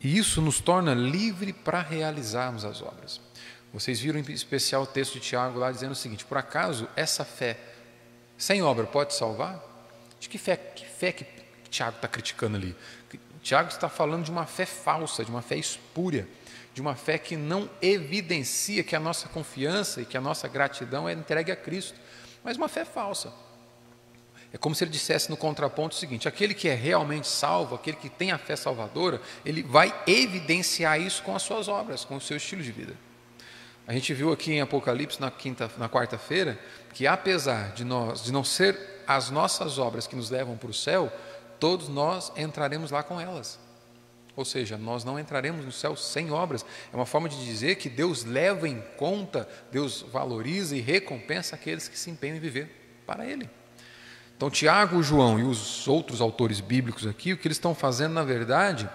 [0.00, 3.20] E isso nos torna livre para realizarmos as obras.
[3.70, 7.22] Vocês viram em especial o texto de Tiago lá dizendo o seguinte: por acaso essa
[7.22, 7.58] fé
[8.38, 9.62] sem obra pode salvar?
[10.18, 11.26] De que fé que, fé que
[11.68, 12.74] Tiago está criticando ali?
[13.42, 16.26] Tiago está falando de uma fé falsa, de uma fé espúria,
[16.72, 21.06] de uma fé que não evidencia que a nossa confiança e que a nossa gratidão
[21.06, 21.98] é entregue a Cristo
[22.44, 23.32] mas uma fé falsa.
[24.52, 27.96] É como se ele dissesse no contraponto o seguinte: aquele que é realmente salvo, aquele
[27.96, 32.20] que tem a fé salvadora, ele vai evidenciar isso com as suas obras, com o
[32.20, 32.94] seu estilo de vida.
[33.86, 36.58] A gente viu aqui em Apocalipse na quinta, na quarta-feira,
[36.94, 40.74] que apesar de nós, de não ser as nossas obras que nos levam para o
[40.74, 41.12] céu,
[41.58, 43.58] todos nós entraremos lá com elas.
[44.36, 46.64] Ou seja, nós não entraremos no céu sem obras.
[46.92, 51.86] É uma forma de dizer que Deus leva em conta, Deus valoriza e recompensa aqueles
[51.86, 53.48] que se empenham em viver para Ele.
[54.36, 58.24] Então, Tiago, João e os outros autores bíblicos aqui, o que eles estão fazendo, na
[58.24, 58.88] verdade,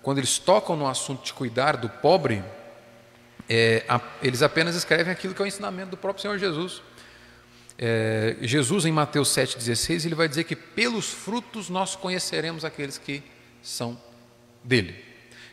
[0.00, 2.44] quando eles tocam no assunto de cuidar do pobre,
[3.48, 6.80] é, a, eles apenas escrevem aquilo que é o ensinamento do próprio Senhor Jesus.
[7.76, 13.22] É, Jesus, em Mateus 7,16, ele vai dizer que pelos frutos nós conheceremos aqueles que
[13.60, 14.00] são
[14.66, 15.06] dele.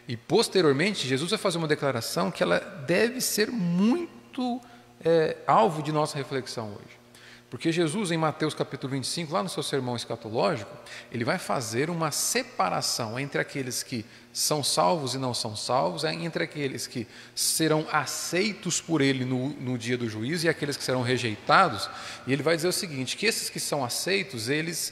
[0.08, 4.60] E posteriormente, Jesus vai fazer uma declaração que ela deve ser muito
[5.04, 7.04] é, alvo de nossa reflexão hoje.
[7.49, 10.76] Porque Jesus, em Mateus capítulo 25, lá no seu sermão escatológico,
[11.12, 16.43] ele vai fazer uma separação entre aqueles que são salvos e não são salvos, entre
[16.43, 21.04] aqueles que serão aceitos por ele no, no dia do juízo e aqueles que serão
[21.04, 21.88] rejeitados.
[22.26, 24.91] E ele vai dizer o seguinte: que esses que são aceitos, eles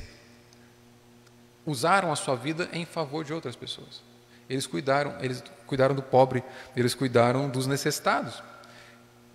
[1.66, 4.11] usaram a sua vida em favor de outras pessoas.
[4.52, 6.44] Eles cuidaram, eles cuidaram do pobre,
[6.76, 8.44] eles cuidaram dos necessitados.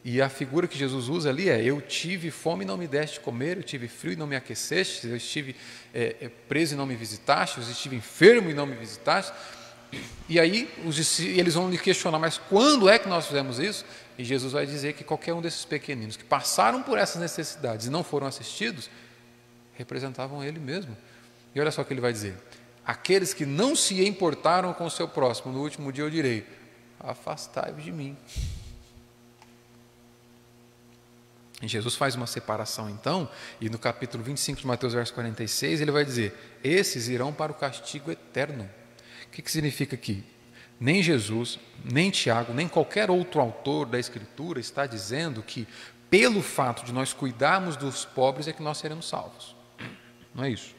[0.04, 3.18] E a figura que Jesus usa ali é: eu tive fome e não me deste
[3.18, 5.56] comer, eu tive frio e não me aqueceste, eu estive
[5.92, 9.32] é, preso e não me visitaste, eu estive enfermo e não me visitaste.
[10.28, 13.84] E aí os, eles vão lhe questionar: mas quando é que nós fizemos isso?
[14.18, 17.90] E Jesus vai dizer que qualquer um desses pequeninos que passaram por essas necessidades e
[17.90, 18.88] não foram assistidos,
[19.74, 20.96] representavam ele mesmo.
[21.54, 22.36] E olha só o que ele vai dizer:
[22.86, 26.46] Aqueles que não se importaram com o seu próximo, no último dia eu direi:
[27.00, 28.16] afastai-vos de mim.
[31.60, 33.28] E Jesus faz uma separação então,
[33.60, 37.54] e no capítulo 25 de Mateus, verso 46, ele vai dizer: Esses irão para o
[37.56, 38.70] castigo eterno.
[39.26, 40.22] O que, que significa aqui?
[40.78, 45.66] Nem Jesus, nem Tiago, nem qualquer outro autor da Escritura está dizendo que,
[46.08, 49.56] pelo fato de nós cuidarmos dos pobres, é que nós seremos salvos.
[50.34, 50.75] Não é isso.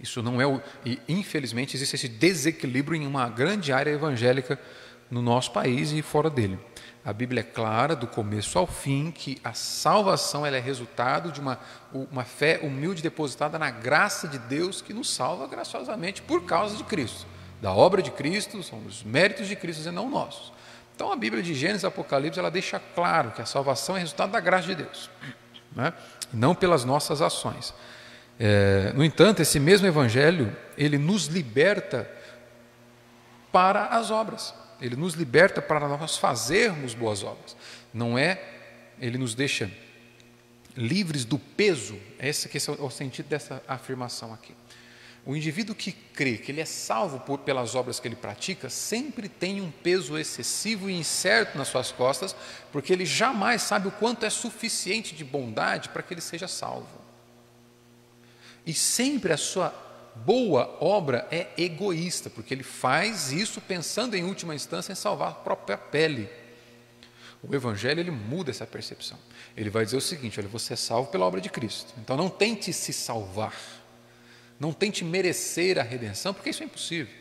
[0.00, 0.60] Isso não é o.
[0.84, 4.58] E, infelizmente, existe esse desequilíbrio em uma grande área evangélica
[5.10, 6.58] no nosso país e fora dele.
[7.04, 11.40] A Bíblia é clara, do começo ao fim, que a salvação ela é resultado de
[11.40, 11.58] uma,
[11.92, 16.84] uma fé humilde depositada na graça de Deus que nos salva graciosamente por causa de
[16.84, 17.26] Cristo.
[17.60, 20.52] Da obra de Cristo, são os méritos de Cristo e não nossos.
[20.94, 24.32] Então a Bíblia de Gênesis e Apocalipse ela deixa claro que a salvação é resultado
[24.32, 25.10] da graça de Deus,
[25.74, 25.94] né?
[26.30, 27.72] não pelas nossas ações.
[28.42, 32.10] É, no entanto, esse mesmo Evangelho, ele nos liberta
[33.52, 37.54] para as obras, ele nos liberta para nós fazermos boas obras.
[37.92, 38.42] Não é,
[38.98, 39.70] ele nos deixa
[40.74, 44.54] livres do peso, esse, que é o sentido dessa afirmação aqui.
[45.26, 49.28] O indivíduo que crê que ele é salvo por, pelas obras que ele pratica, sempre
[49.28, 52.34] tem um peso excessivo e incerto nas suas costas,
[52.72, 56.99] porque ele jamais sabe o quanto é suficiente de bondade para que ele seja salvo.
[58.66, 59.74] E sempre a sua
[60.14, 65.34] boa obra é egoísta, porque ele faz isso pensando em última instância em salvar a
[65.34, 66.28] própria pele.
[67.42, 69.18] O Evangelho ele muda essa percepção.
[69.56, 71.94] Ele vai dizer o seguinte: olha, você é salvo pela obra de Cristo.
[71.98, 73.54] Então não tente se salvar,
[74.58, 77.14] não tente merecer a redenção, porque isso é impossível.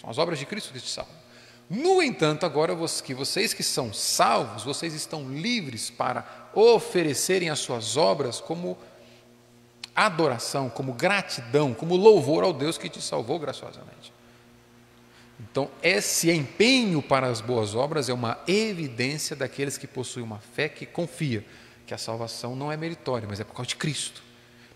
[0.00, 1.20] São as obras de Cristo que te salvam.
[1.68, 7.96] No entanto, agora que vocês que são salvos, vocês estão livres para oferecerem as suas
[7.96, 8.76] obras como
[9.94, 14.12] adoração, como gratidão, como louvor ao Deus que te salvou graciosamente.
[15.38, 20.68] Então, esse empenho para as boas obras é uma evidência daqueles que possuem uma fé
[20.68, 21.44] que confia
[21.86, 24.22] que a salvação não é meritória, mas é por causa de Cristo.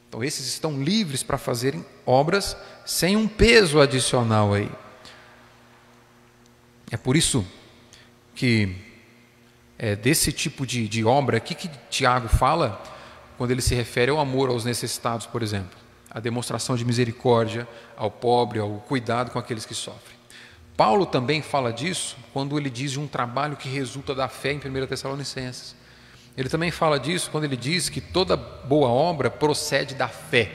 [0.09, 4.71] Então, esses estão livres para fazerem obras sem um peso adicional aí.
[6.91, 7.47] É por isso
[8.35, 8.77] que
[9.79, 12.83] é, desse tipo de, de obra aqui que Tiago fala,
[13.37, 15.79] quando ele se refere ao amor aos necessitados, por exemplo,
[16.11, 17.67] a demonstração de misericórdia
[17.97, 20.15] ao pobre, ao cuidado com aqueles que sofrem.
[20.77, 24.59] Paulo também fala disso quando ele diz de um trabalho que resulta da fé em
[24.59, 25.75] 1 Tessalonicenses.
[26.37, 30.51] Ele também fala disso quando ele diz que toda boa obra procede da fé.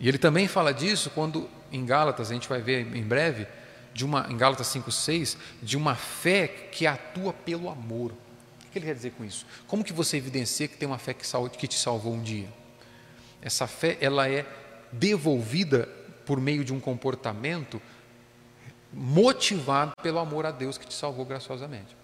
[0.00, 3.46] E ele também fala disso quando em Gálatas, a gente vai ver em breve,
[3.92, 8.12] de uma, em Gálatas 5,6, de uma fé que atua pelo amor
[8.76, 9.46] que ele quer dizer com isso?
[9.66, 11.24] Como que você evidencia que tem uma fé que,
[11.56, 12.48] que te salvou um dia?
[13.40, 14.46] Essa fé ela é
[14.92, 15.88] devolvida
[16.26, 17.80] por meio de um comportamento
[18.92, 21.96] motivado pelo amor a Deus que te salvou graciosamente.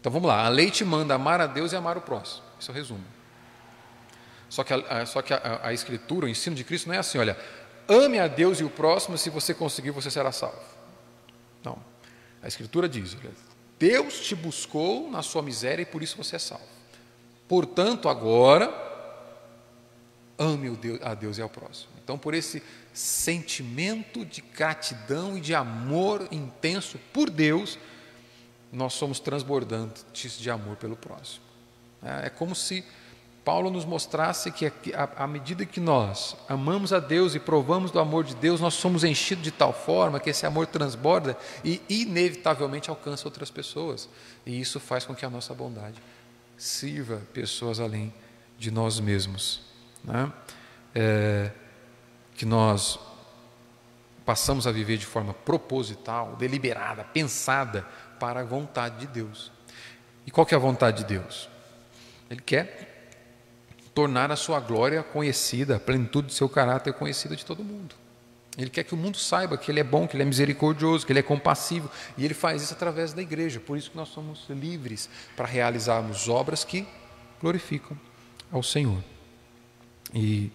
[0.00, 2.42] Então vamos lá, a lei te manda amar a Deus e amar o próximo.
[2.60, 3.04] Esse é o resumo.
[4.50, 7.16] Só que, a, só que a, a, Escritura, o ensino de Cristo não é assim,
[7.16, 7.38] olha,
[7.88, 10.60] ame a Deus e o próximo, se você conseguir, você será salvo.
[11.64, 11.78] Não.
[12.42, 13.51] A Escritura diz, olha,
[13.82, 16.64] Deus te buscou na sua miséria e por isso você é salvo.
[17.48, 18.72] Portanto, agora,
[20.38, 20.68] ame
[21.02, 21.90] a Deus e ao próximo.
[22.00, 22.62] Então, por esse
[22.94, 27.76] sentimento de gratidão e de amor intenso por Deus,
[28.70, 31.44] nós somos transbordantes de amor pelo próximo.
[32.04, 32.84] É, é como se
[33.44, 38.22] Paulo nos mostrasse que à medida que nós amamos a Deus e provamos do amor
[38.22, 43.26] de Deus, nós somos enchidos de tal forma que esse amor transborda e inevitavelmente alcança
[43.26, 44.08] outras pessoas.
[44.46, 46.00] E isso faz com que a nossa bondade
[46.56, 48.14] sirva pessoas além
[48.58, 49.60] de nós mesmos.
[50.04, 50.32] Né?
[50.94, 51.50] É,
[52.36, 52.98] que nós
[54.24, 57.84] passamos a viver de forma proposital, deliberada, pensada
[58.20, 59.50] para a vontade de Deus.
[60.24, 61.48] E qual que é a vontade de Deus?
[62.30, 62.91] Ele quer
[63.94, 67.94] tornar a sua glória conhecida, a plenitude do seu caráter conhecida de todo mundo.
[68.56, 71.12] Ele quer que o mundo saiba que ele é bom, que ele é misericordioso, que
[71.12, 73.58] ele é compassivo, e ele faz isso através da igreja.
[73.58, 76.86] Por isso que nós somos livres para realizarmos obras que
[77.40, 77.98] glorificam
[78.50, 79.02] ao Senhor.
[80.14, 80.50] E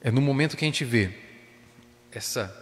[0.00, 1.10] é no momento que a gente vê
[2.12, 2.54] essa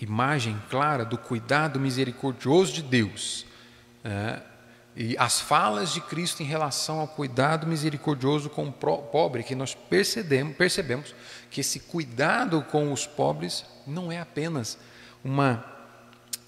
[0.00, 3.46] imagem clara do cuidado misericordioso de Deus,
[4.04, 4.42] é,
[4.96, 9.74] e as falas de Cristo em relação ao cuidado misericordioso com o pobre, que nós
[9.74, 11.14] percebemos, percebemos
[11.50, 14.78] que esse cuidado com os pobres não é apenas
[15.22, 15.62] uma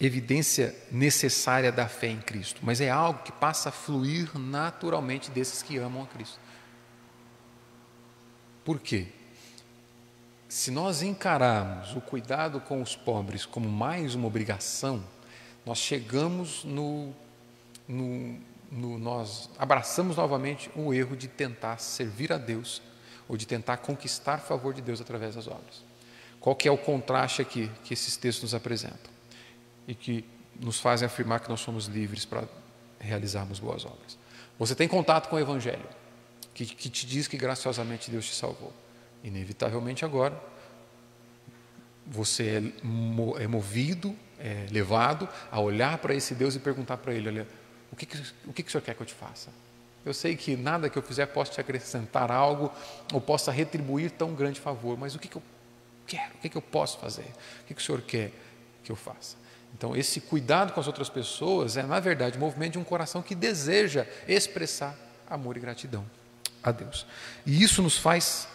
[0.00, 5.62] evidência necessária da fé em Cristo, mas é algo que passa a fluir naturalmente desses
[5.62, 6.38] que amam a Cristo.
[8.64, 9.08] Por quê?
[10.48, 15.04] Se nós encararmos o cuidado com os pobres como mais uma obrigação,
[15.66, 17.12] nós chegamos no
[17.88, 18.38] no,
[18.70, 22.82] no, nós abraçamos novamente o erro de tentar servir a Deus
[23.28, 25.84] ou de tentar conquistar favor de Deus através das obras.
[26.40, 29.10] Qual que é o contraste aqui que esses textos nos apresentam
[29.86, 30.24] e que
[30.60, 32.44] nos fazem afirmar que nós somos livres para
[32.98, 34.18] realizarmos boas obras?
[34.58, 35.86] Você tem contato com o Evangelho,
[36.54, 38.72] que, que te diz que graciosamente Deus te salvou.
[39.22, 40.40] Inevitavelmente agora,
[42.06, 42.72] você
[43.38, 47.48] é, é movido, é levado a olhar para esse Deus e perguntar para Ele: olha,
[47.92, 49.50] o que, que, o que, que o Senhor quer que eu te faça?
[50.04, 52.72] Eu sei que nada que eu fizer possa te acrescentar algo
[53.12, 55.42] ou possa retribuir tão grande favor, mas o que, que eu
[56.06, 56.34] quero?
[56.36, 57.26] O que, que eu posso fazer?
[57.62, 58.32] O que, que o Senhor quer
[58.82, 59.36] que eu faça?
[59.74, 63.20] Então, esse cuidado com as outras pessoas é, na verdade, o movimento de um coração
[63.20, 64.96] que deseja expressar
[65.28, 66.04] amor e gratidão
[66.62, 67.06] a Deus.
[67.44, 68.48] E isso nos faz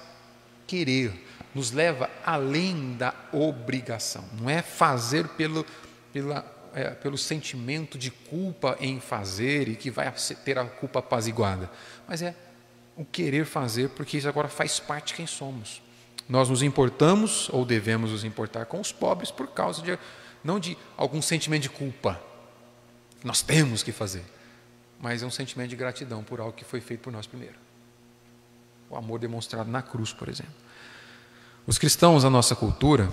[0.65, 1.13] querer,
[1.53, 4.23] nos leva além da obrigação.
[4.39, 5.65] Não é fazer pelo,
[6.11, 6.41] pela
[6.73, 10.11] é, pelo sentimento de culpa em fazer e que vai
[10.43, 11.69] ter a culpa apaziguada,
[12.07, 12.35] mas é
[12.95, 15.81] o querer fazer, porque isso agora faz parte de quem somos.
[16.27, 19.97] Nós nos importamos ou devemos nos importar com os pobres por causa de
[20.43, 22.21] não de algum sentimento de culpa.
[23.23, 24.23] Nós temos que fazer,
[24.99, 27.55] mas é um sentimento de gratidão por algo que foi feito por nós primeiro.
[28.89, 30.53] O amor demonstrado na cruz, por exemplo.
[31.65, 33.09] Os cristãos, a nossa cultura,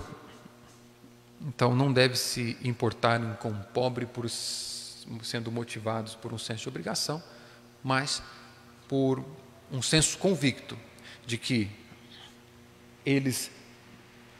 [1.47, 6.69] então não deve se importarem com o pobre por sendo motivados por um senso de
[6.69, 7.21] obrigação,
[7.83, 8.21] mas
[8.87, 9.23] por
[9.71, 10.77] um senso convicto
[11.25, 11.71] de que
[13.03, 13.49] eles,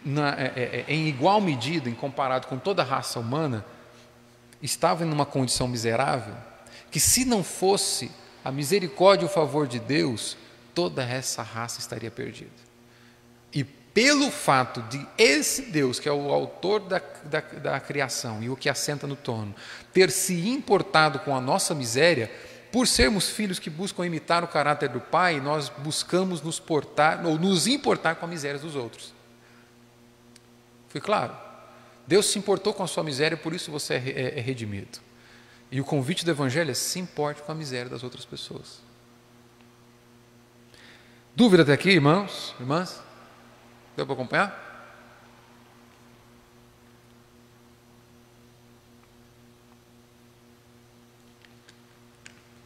[0.06, 3.66] na, é, é, é em igual medida, em comparado com toda a raça humana,
[4.62, 6.36] estavam numa condição miserável,
[6.92, 8.12] que se não fosse
[8.44, 10.38] a misericórdia e o favor de Deus,
[10.76, 12.72] toda essa raça estaria perdida
[13.94, 18.56] pelo fato de esse Deus, que é o autor da, da, da, criação e o
[18.56, 19.54] que assenta no trono,
[19.94, 22.32] ter se importado com a nossa miséria,
[22.72, 27.38] por sermos filhos que buscam imitar o caráter do Pai, nós buscamos nos portar ou
[27.38, 29.14] nos importar com a miséria dos outros.
[30.88, 31.36] Foi claro?
[32.08, 35.00] Deus se importou com a sua miséria, por isso você é, é, é redimido.
[35.70, 38.80] E o convite do Evangelho é se importe com a miséria das outras pessoas.
[41.36, 43.02] Dúvida até aqui, irmãos, irmãs?
[44.02, 44.98] Deu para acompanhar?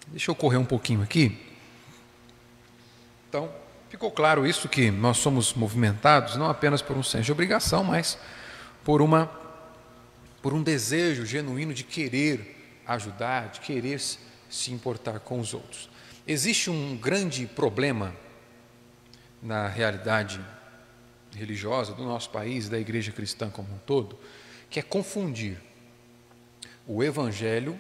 [0.08, 1.38] Deixa eu correr um pouquinho aqui.
[3.28, 3.54] Então,
[3.90, 8.18] ficou claro isso que nós somos movimentados não apenas por um senso de obrigação, mas
[8.86, 9.30] por uma
[10.42, 15.90] por um desejo genuíno de querer ajudar, de querer se importar com os outros.
[16.26, 18.16] Existe um grande problema
[19.42, 20.40] na realidade
[21.38, 24.18] religiosa do nosso país, da igreja cristã como um todo,
[24.70, 25.58] que é confundir
[26.88, 27.80] o evangelho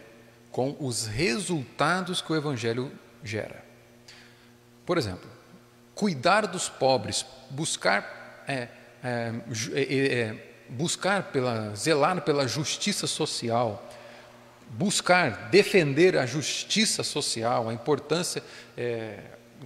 [0.51, 2.91] com os resultados que o evangelho
[3.23, 3.63] gera.
[4.85, 5.29] Por exemplo,
[5.93, 8.67] cuidar dos pobres, buscar, é,
[9.03, 9.33] é,
[9.73, 13.91] é, é, buscar pela, zelar pela justiça social,
[14.69, 18.43] buscar defender a justiça social, a importância
[18.77, 19.19] é,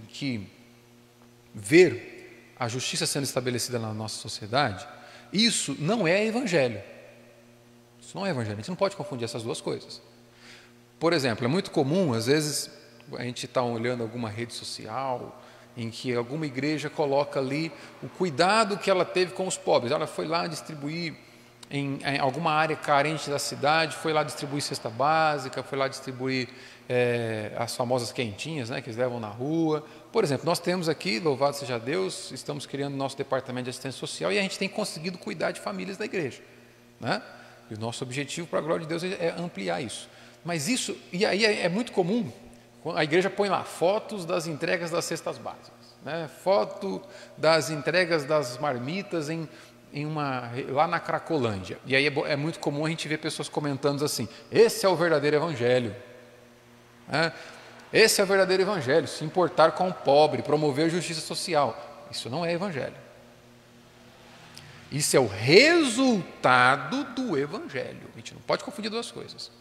[0.10, 0.50] que
[1.54, 2.19] ver
[2.60, 4.86] a justiça sendo estabelecida na nossa sociedade,
[5.32, 6.82] isso não é evangelho.
[8.02, 8.56] Isso não é evangelho.
[8.56, 10.02] A gente não pode confundir essas duas coisas.
[11.00, 12.70] Por exemplo, é muito comum, às vezes,
[13.18, 15.42] a gente está olhando alguma rede social
[15.78, 17.72] em que alguma igreja coloca ali
[18.04, 19.94] o cuidado que ela teve com os pobres.
[19.94, 21.16] Ela foi lá distribuir
[21.70, 26.50] em, em alguma área carente da cidade, foi lá distribuir cesta básica, foi lá distribuir
[26.90, 29.86] é, as famosas quentinhas né, que eles levam na rua.
[30.12, 34.32] Por exemplo, nós temos aqui, louvado seja Deus, estamos criando nosso departamento de assistência social
[34.32, 36.42] e a gente tem conseguido cuidar de famílias da igreja.
[37.00, 37.22] Né?
[37.70, 40.10] E o nosso objetivo, para a glória de Deus, é ampliar isso.
[40.44, 42.32] Mas isso, e aí é, é muito comum,
[42.96, 46.30] a igreja põe lá fotos das entregas das cestas básicas, né?
[46.44, 47.02] foto
[47.38, 49.48] das entregas das marmitas em,
[49.94, 51.80] em uma, lá na Cracolândia.
[51.86, 54.96] E aí é, é, muito comum a gente ver pessoas comentando assim: esse é o
[54.96, 55.96] verdadeiro evangelho.
[57.08, 57.32] Né?
[57.92, 62.08] Esse é o verdadeiro evangelho, se importar com o pobre, promover justiça social.
[62.12, 62.96] Isso não é evangelho.
[64.92, 68.10] Isso é o resultado do evangelho.
[68.14, 69.52] A gente não pode confundir duas coisas.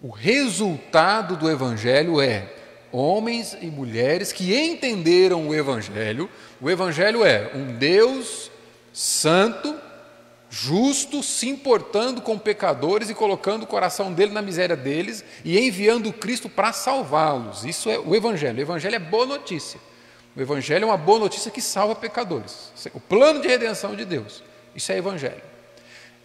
[0.00, 2.54] O resultado do evangelho é
[2.92, 6.28] homens e mulheres que entenderam o evangelho.
[6.60, 8.50] O evangelho é um Deus
[8.92, 9.76] santo,
[10.50, 16.12] justo, se importando com pecadores e colocando o coração dele na miséria deles e enviando
[16.12, 17.64] Cristo para salvá-los.
[17.64, 18.58] Isso é o Evangelho.
[18.58, 19.78] O Evangelho é boa notícia.
[20.34, 22.72] O Evangelho é uma boa notícia que salva pecadores.
[22.94, 24.42] O plano de redenção de Deus.
[24.74, 25.42] Isso é Evangelho.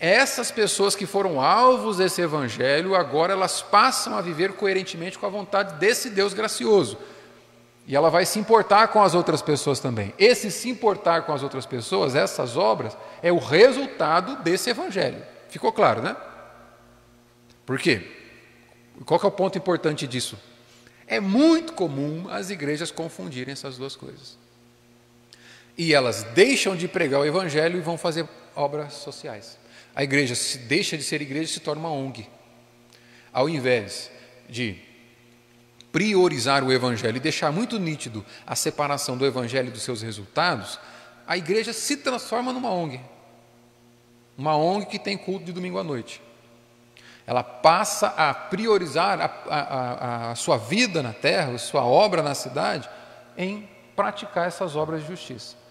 [0.06, 5.30] Essas pessoas que foram alvos desse Evangelho, agora elas passam a viver coerentemente com a
[5.30, 6.98] vontade desse Deus gracioso.
[7.88, 10.14] E ela vai se importar com as outras pessoas também.
[10.20, 15.24] Esse se importar com as outras pessoas, essas obras, é o resultado desse evangelho.
[15.48, 16.18] Ficou claro, né?
[17.66, 18.06] Por quê?
[19.06, 20.38] Qual é o ponto importante disso?
[21.08, 24.38] É muito comum as igrejas confundirem essas duas coisas.
[25.78, 29.63] E elas deixam de pregar o evangelho e vão fazer obras sociais.
[29.96, 32.28] A igreja se deixa de ser igreja e se torna uma ONG.
[33.32, 34.12] Ao invés
[34.50, 34.78] de
[35.92, 40.80] priorizar o Evangelho e deixar muito nítido a separação do Evangelho dos seus resultados,
[41.28, 43.00] a igreja se transforma numa ONG.
[44.36, 46.22] Uma ONG que tem culto de domingo à noite.
[47.26, 49.26] Ela passa a priorizar a,
[49.56, 52.90] a, a sua vida na terra, a sua obra na cidade,
[53.38, 55.63] em praticar essas obras de justiça.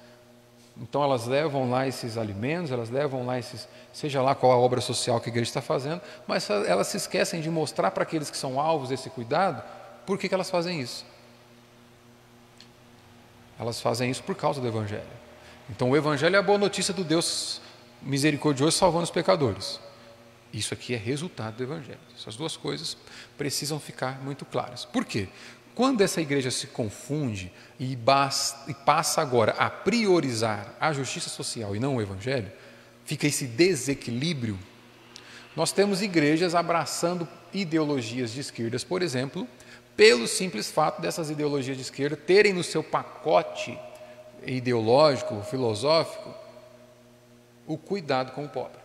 [0.81, 4.81] Então elas levam lá esses alimentos, elas levam lá esses, seja lá qual a obra
[4.81, 8.37] social que a igreja está fazendo, mas elas se esquecem de mostrar para aqueles que
[8.37, 9.63] são alvos desse cuidado
[10.05, 11.05] por que, que elas fazem isso?
[13.59, 15.03] Elas fazem isso por causa do Evangelho.
[15.71, 17.61] Então, o Evangelho é a boa notícia do Deus
[18.01, 19.79] misericordioso salvando os pecadores.
[20.53, 22.01] Isso aqui é resultado do Evangelho.
[22.17, 22.97] Essas duas coisas
[23.39, 24.85] precisam ficar muito claras.
[24.85, 25.29] Por quê?
[25.75, 31.75] Quando essa igreja se confunde e, basta, e passa agora a priorizar a justiça social
[31.75, 32.53] e não o Evangelho,
[33.05, 34.59] fica esse desequilíbrio.
[35.57, 39.49] Nós temos igrejas abraçando ideologias de esquerdas, por exemplo,
[39.97, 43.79] pelo simples fato dessas ideologias de esquerda terem no seu pacote
[44.47, 46.35] ideológico, filosófico,
[47.67, 48.81] o cuidado com o pobre.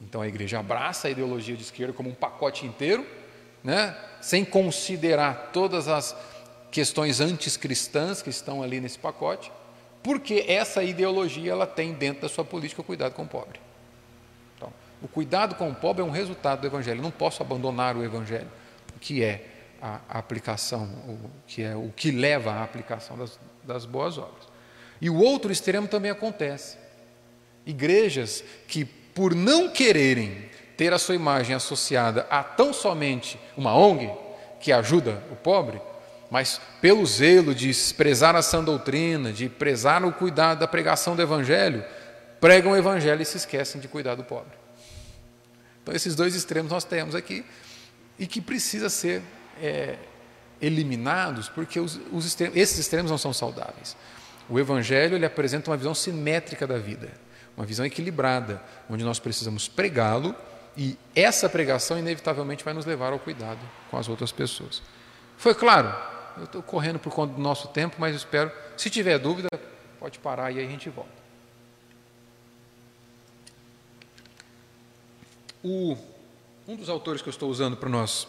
[0.00, 3.04] Então a igreja abraça a ideologia de esquerda como um pacote inteiro,
[3.62, 6.16] né, sem considerar todas as
[6.70, 9.50] questões anticristãs que estão ali nesse pacote,
[10.02, 13.60] porque essa ideologia ela tem dentro da sua política o cuidado com o pobre.
[14.56, 17.02] Então, o cuidado com o pobre é um resultado do evangelho.
[17.02, 18.48] Não posso abandonar o evangelho
[19.00, 19.46] que é
[19.80, 24.48] a aplicação, o que é o que leva à aplicação das, das boas obras.
[25.00, 26.76] E o outro extremo também acontece.
[27.64, 30.48] Igrejas que, por não quererem
[30.78, 34.08] ter a sua imagem associada a tão somente uma ONG
[34.60, 35.82] que ajuda o pobre,
[36.30, 41.20] mas pelo zelo de prezar a sã doutrina, de prezar o cuidado da pregação do
[41.20, 41.84] Evangelho,
[42.40, 44.56] pregam o Evangelho e se esquecem de cuidar do pobre.
[45.82, 47.44] Então, esses dois extremos nós temos aqui
[48.16, 49.20] e que precisa ser
[49.60, 49.96] é,
[50.62, 53.96] eliminados, porque os, os extremos, esses extremos não são saudáveis.
[54.48, 57.10] O Evangelho ele apresenta uma visão simétrica da vida,
[57.56, 60.36] uma visão equilibrada, onde nós precisamos pregá-lo
[60.78, 63.58] e essa pregação inevitavelmente vai nos levar ao cuidado
[63.90, 64.80] com as outras pessoas.
[65.36, 65.92] Foi claro?
[66.36, 69.48] Eu estou correndo por conta do nosso tempo, mas espero, se tiver dúvida,
[69.98, 71.10] pode parar e aí a gente volta.
[75.64, 75.96] O
[76.68, 78.28] um dos autores que eu estou usando para nós,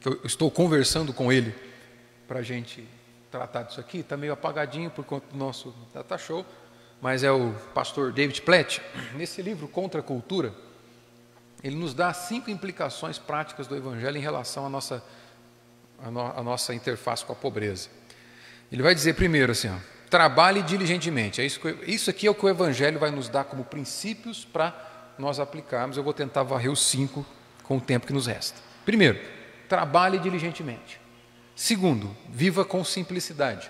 [0.00, 1.52] que eu estou conversando com ele
[2.28, 2.86] para a gente
[3.32, 6.46] tratar disso aqui, está meio apagadinho por conta do nosso data show,
[7.00, 8.80] mas é o pastor David Platt.
[9.14, 10.54] Nesse livro, Contra a Cultura,
[11.62, 15.02] ele nos dá cinco implicações práticas do Evangelho em relação à nossa,
[16.02, 17.88] à, no, à nossa interface com a pobreza.
[18.70, 19.76] Ele vai dizer primeiro assim, ó,
[20.08, 21.40] trabalhe diligentemente.
[21.40, 24.44] É isso, que, isso aqui é o que o Evangelho vai nos dar como princípios
[24.44, 24.74] para
[25.18, 25.96] nós aplicarmos.
[25.96, 27.26] Eu vou tentar varrer os cinco
[27.64, 28.60] com o tempo que nos resta.
[28.84, 29.18] Primeiro,
[29.68, 31.00] trabalhe diligentemente.
[31.56, 33.68] Segundo, viva com simplicidade.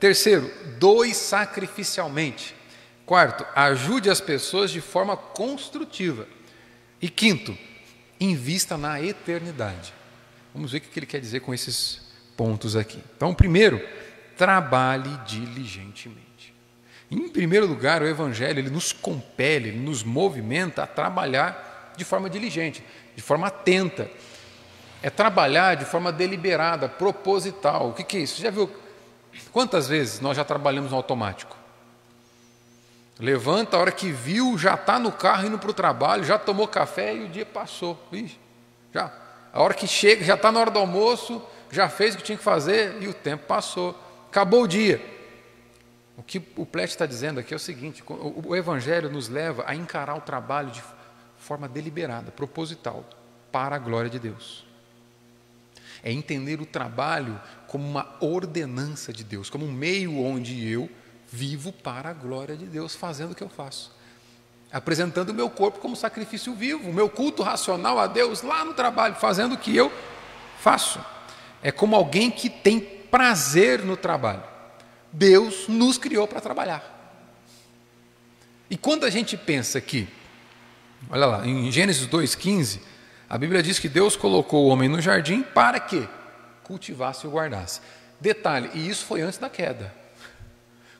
[0.00, 2.54] Terceiro, doe sacrificialmente.
[3.04, 6.26] Quarto, ajude as pessoas de forma construtiva.
[7.00, 7.56] E quinto,
[8.18, 9.92] invista na eternidade.
[10.54, 12.00] Vamos ver o que ele quer dizer com esses
[12.36, 13.02] pontos aqui.
[13.16, 13.86] Então, primeiro,
[14.36, 16.54] trabalhe diligentemente.
[17.10, 22.28] Em primeiro lugar, o Evangelho ele nos compele, ele nos movimenta a trabalhar de forma
[22.28, 22.84] diligente,
[23.14, 24.10] de forma atenta.
[25.02, 27.90] É trabalhar de forma deliberada, proposital.
[27.90, 28.36] O que, que é isso?
[28.36, 28.70] Você já viu
[29.52, 31.55] quantas vezes nós já trabalhamos no automático?
[33.18, 36.68] Levanta, a hora que viu, já está no carro indo para o trabalho, já tomou
[36.68, 37.98] café e o dia passou.
[38.12, 38.38] Ixi,
[38.92, 39.12] já.
[39.52, 42.36] A hora que chega, já está na hora do almoço, já fez o que tinha
[42.36, 43.98] que fazer e o tempo passou.
[44.28, 45.00] Acabou o dia.
[46.16, 49.74] O que o Plet está dizendo aqui é o seguinte: o Evangelho nos leva a
[49.74, 50.82] encarar o trabalho de
[51.38, 53.04] forma deliberada, proposital,
[53.50, 54.66] para a glória de Deus.
[56.02, 60.90] É entender o trabalho como uma ordenança de Deus, como um meio onde eu
[61.30, 63.94] vivo para a glória de Deus, fazendo o que eu faço.
[64.72, 68.74] Apresentando o meu corpo como sacrifício vivo, o meu culto racional a Deus lá no
[68.74, 69.92] trabalho, fazendo o que eu
[70.60, 71.00] faço.
[71.62, 74.42] É como alguém que tem prazer no trabalho.
[75.12, 76.92] Deus nos criou para trabalhar.
[78.68, 80.08] E quando a gente pensa que,
[81.08, 82.80] olha lá, em Gênesis 2,15,
[83.28, 86.08] a Bíblia diz que Deus colocou o homem no jardim para que
[86.64, 87.80] cultivasse e guardasse.
[88.20, 89.94] Detalhe, e isso foi antes da queda.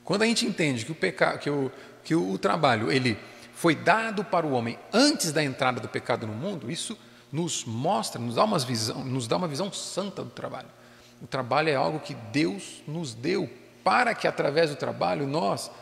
[0.07, 1.71] Quando a gente entende que o, pecado, que o,
[2.05, 3.19] que o trabalho ele
[3.53, 6.97] foi dado para o homem antes da entrada do pecado no mundo, isso
[7.33, 10.69] nos mostra, nos dá, uma visão, nos dá uma visão santa do trabalho.
[11.21, 13.51] O trabalho é algo que Deus nos deu
[13.83, 15.73] para que através do trabalho nós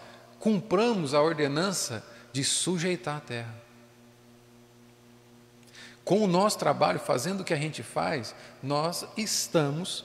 [0.41, 2.03] cumpramos a ordenança
[2.33, 3.55] de sujeitar a terra.
[6.03, 10.03] Com o nosso trabalho, fazendo o que a gente faz, nós estamos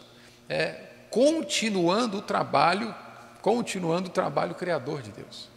[0.49, 0.71] é,
[1.09, 2.93] continuando o trabalho
[3.41, 5.49] continuando o trabalho criador de Deus.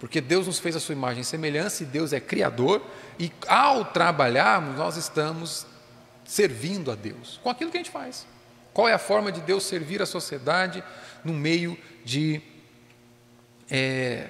[0.00, 2.82] Porque Deus nos fez a sua imagem e semelhança, e Deus é criador,
[3.18, 5.66] e ao trabalharmos, nós estamos
[6.24, 8.26] servindo a Deus com aquilo que a gente faz.
[8.72, 10.84] Qual é a forma de Deus servir a sociedade
[11.24, 12.40] no meio de
[13.68, 14.28] é,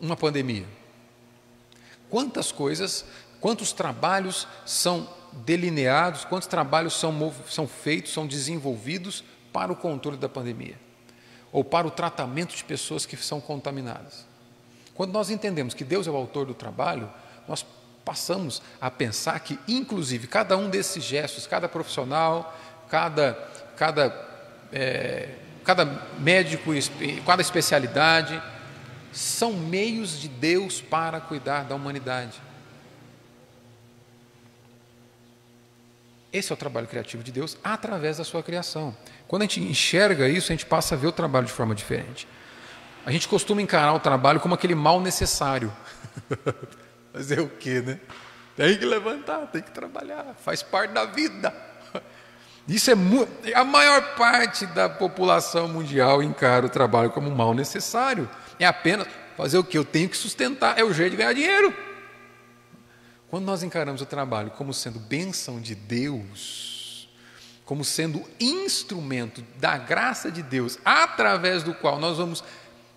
[0.00, 0.66] uma pandemia?
[2.08, 3.04] Quantas coisas,
[3.40, 10.28] quantos trabalhos são delineados, quantos trabalhos são, são feitos, são desenvolvidos para o controle da
[10.28, 10.85] pandemia?
[11.52, 14.26] Ou para o tratamento de pessoas que são contaminadas.
[14.94, 17.10] Quando nós entendemos que Deus é o autor do trabalho,
[17.46, 17.64] nós
[18.04, 22.56] passamos a pensar que, inclusive, cada um desses gestos, cada profissional,
[22.88, 23.34] cada,
[23.76, 24.28] cada,
[24.72, 25.34] é,
[25.64, 25.84] cada
[26.18, 26.70] médico,
[27.26, 28.40] cada especialidade,
[29.12, 32.40] são meios de Deus para cuidar da humanidade.
[36.36, 38.94] Esse é o trabalho criativo de Deus através da sua criação.
[39.26, 42.28] Quando a gente enxerga isso, a gente passa a ver o trabalho de forma diferente.
[43.06, 45.72] A gente costuma encarar o trabalho como aquele mal necessário.
[47.10, 47.98] Fazer o quê, né?
[48.54, 51.54] Tem que levantar, tem que trabalhar, faz parte da vida.
[52.68, 52.94] Isso é
[53.54, 58.28] a maior parte da população mundial encara o trabalho como mal necessário.
[58.58, 59.06] É apenas
[59.38, 61.85] fazer o que eu tenho que sustentar, é o jeito de ganhar dinheiro.
[63.36, 67.06] Quando nós encaramos o trabalho como sendo bênção de Deus,
[67.66, 72.42] como sendo instrumento da graça de Deus, através do qual nós vamos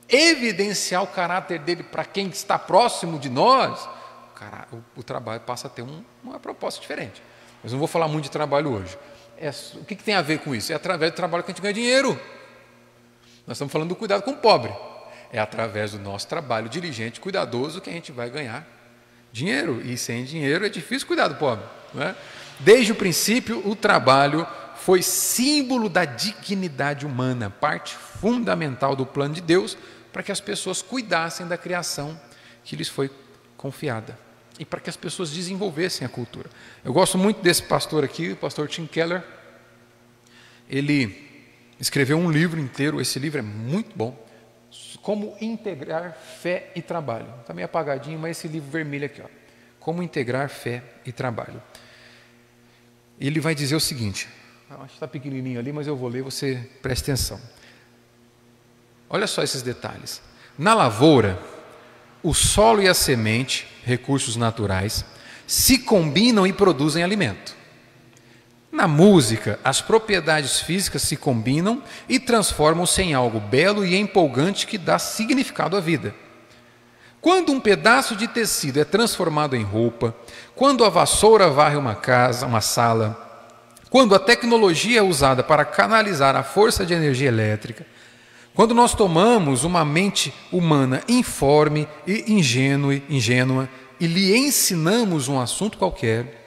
[0.07, 3.85] evidenciar o caráter dele para quem está próximo de nós,
[4.71, 7.21] o, o, trabalho passa a ter um, uma proposta diferente.
[7.61, 8.97] Mas não vou falar muito de trabalho hoje.
[9.37, 10.71] É, o que, que tem a ver com isso?
[10.71, 12.17] É através do trabalho que a gente ganha dinheiro.
[13.45, 14.73] Nós estamos falando do cuidado com o pobre.
[15.33, 18.78] É através do nosso trabalho diligente, cuidadoso, que a gente vai ganhar
[19.31, 21.65] dinheiro, e sem dinheiro é difícil cuidar do pobre.
[21.97, 22.15] É?
[22.59, 29.41] Desde o princípio, o trabalho foi símbolo da dignidade humana, parte fundamental do plano de
[29.41, 29.77] Deus
[30.11, 32.19] para que as pessoas cuidassem da criação
[32.63, 33.09] que lhes foi
[33.55, 34.17] confiada
[34.57, 36.49] e para que as pessoas desenvolvessem a cultura.
[36.83, 39.23] Eu gosto muito desse pastor aqui, o pastor Tim Keller.
[40.69, 41.27] Ele
[41.79, 44.27] escreveu um livro inteiro, esse livro é muito bom,
[45.01, 47.27] como integrar fé e trabalho.
[47.41, 49.27] Está meio apagadinho, mas esse livro vermelho aqui, ó.
[49.79, 51.61] Como integrar fé e trabalho.
[53.19, 54.27] Ele vai dizer o seguinte:
[54.69, 57.39] acho que está pequenininho ali, mas eu vou ler, você preste atenção.
[59.09, 60.21] Olha só esses detalhes.
[60.57, 61.39] Na lavoura,
[62.21, 65.03] o solo e a semente, recursos naturais,
[65.47, 67.55] se combinam e produzem alimento.
[68.79, 74.77] Na música, as propriedades físicas se combinam e transformam-se em algo belo e empolgante que
[74.77, 76.15] dá significado à vida.
[77.19, 80.15] Quando um pedaço de tecido é transformado em roupa,
[80.55, 83.51] quando a vassoura varre uma casa, uma sala,
[83.89, 87.85] quando a tecnologia é usada para canalizar a força de energia elétrica,
[88.53, 93.67] quando nós tomamos uma mente humana informe e ingênua, ingênua
[93.99, 96.38] e lhe ensinamos um assunto qualquer,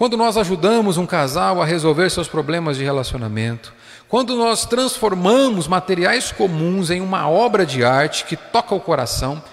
[0.00, 3.70] quando nós ajudamos um casal a resolver seus problemas de relacionamento,
[4.08, 9.44] quando nós transformamos materiais comuns em uma obra de arte que toca o coração,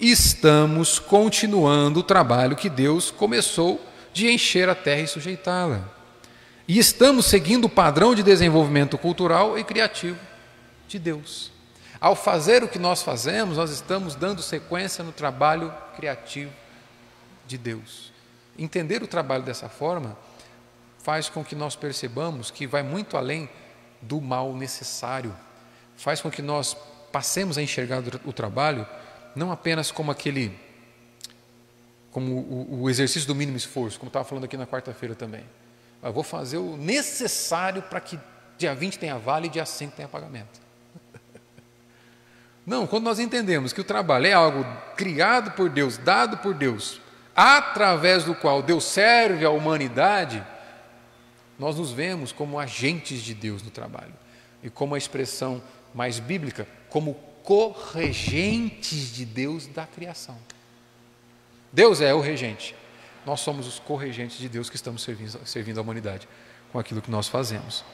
[0.00, 3.80] estamos continuando o trabalho que Deus começou
[4.12, 5.84] de encher a terra e sujeitá-la.
[6.66, 10.18] E estamos seguindo o padrão de desenvolvimento cultural e criativo
[10.88, 11.52] de Deus.
[12.00, 16.50] Ao fazer o que nós fazemos, nós estamos dando sequência no trabalho criativo
[17.46, 18.11] de Deus.
[18.58, 20.16] Entender o trabalho dessa forma
[20.98, 23.48] faz com que nós percebamos que vai muito além
[24.00, 25.34] do mal necessário,
[25.96, 26.76] faz com que nós
[27.10, 28.86] passemos a enxergar o trabalho
[29.34, 30.58] não apenas como aquele,
[32.10, 35.44] como o, o exercício do mínimo esforço, como estava falando aqui na quarta-feira também.
[36.02, 38.18] Eu vou fazer o necessário para que
[38.58, 40.60] dia 20 tenha vale e dia 5 tenha pagamento.
[42.66, 44.64] Não, quando nós entendemos que o trabalho é algo
[44.96, 47.00] criado por Deus, dado por Deus,
[47.34, 50.44] através do qual Deus serve a humanidade,
[51.58, 54.12] nós nos vemos como agentes de Deus no trabalho.
[54.62, 55.62] E como a expressão
[55.94, 60.38] mais bíblica, como corregentes de Deus da criação.
[61.72, 62.74] Deus é o regente.
[63.24, 66.28] Nós somos os corregentes de Deus que estamos servindo, servindo a humanidade
[66.72, 67.84] com aquilo que nós fazemos.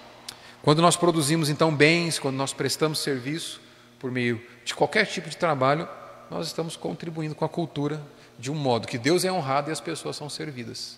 [0.62, 3.60] Quando nós produzimos então bens, quando nós prestamos serviço
[3.98, 5.88] por meio de qualquer tipo de trabalho,
[6.30, 8.02] nós estamos contribuindo com a cultura
[8.38, 10.96] de um modo que Deus é honrado e as pessoas são servidas.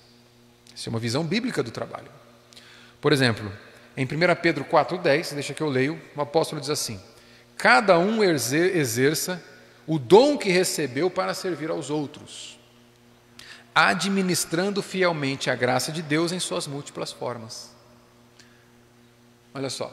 [0.75, 2.11] Essa é uma visão bíblica do trabalho.
[3.01, 3.51] Por exemplo,
[3.97, 4.09] em 1
[4.43, 7.01] Pedro 4,10, deixa que eu leio, o apóstolo diz assim:
[7.57, 9.43] Cada um exerça
[9.87, 12.59] o dom que recebeu para servir aos outros,
[13.75, 17.71] administrando fielmente a graça de Deus em suas múltiplas formas.
[19.53, 19.93] Olha só,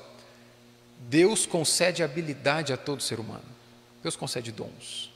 [1.00, 3.46] Deus concede habilidade a todo ser humano.
[4.04, 5.12] Deus concede dons.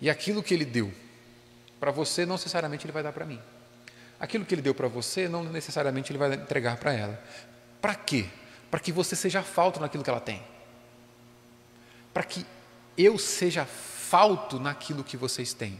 [0.00, 0.92] E aquilo que Ele deu
[1.84, 3.38] para você, não necessariamente Ele vai dar para mim.
[4.18, 7.22] Aquilo que Ele deu para você, não necessariamente Ele vai entregar para ela.
[7.78, 8.24] Para quê?
[8.70, 10.42] Para que você seja falto naquilo que ela tem.
[12.14, 12.46] Para que
[12.96, 15.78] eu seja falto naquilo que vocês têm.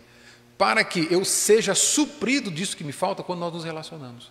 [0.58, 4.30] Para que eu seja suprido disso que me falta quando nós nos relacionamos.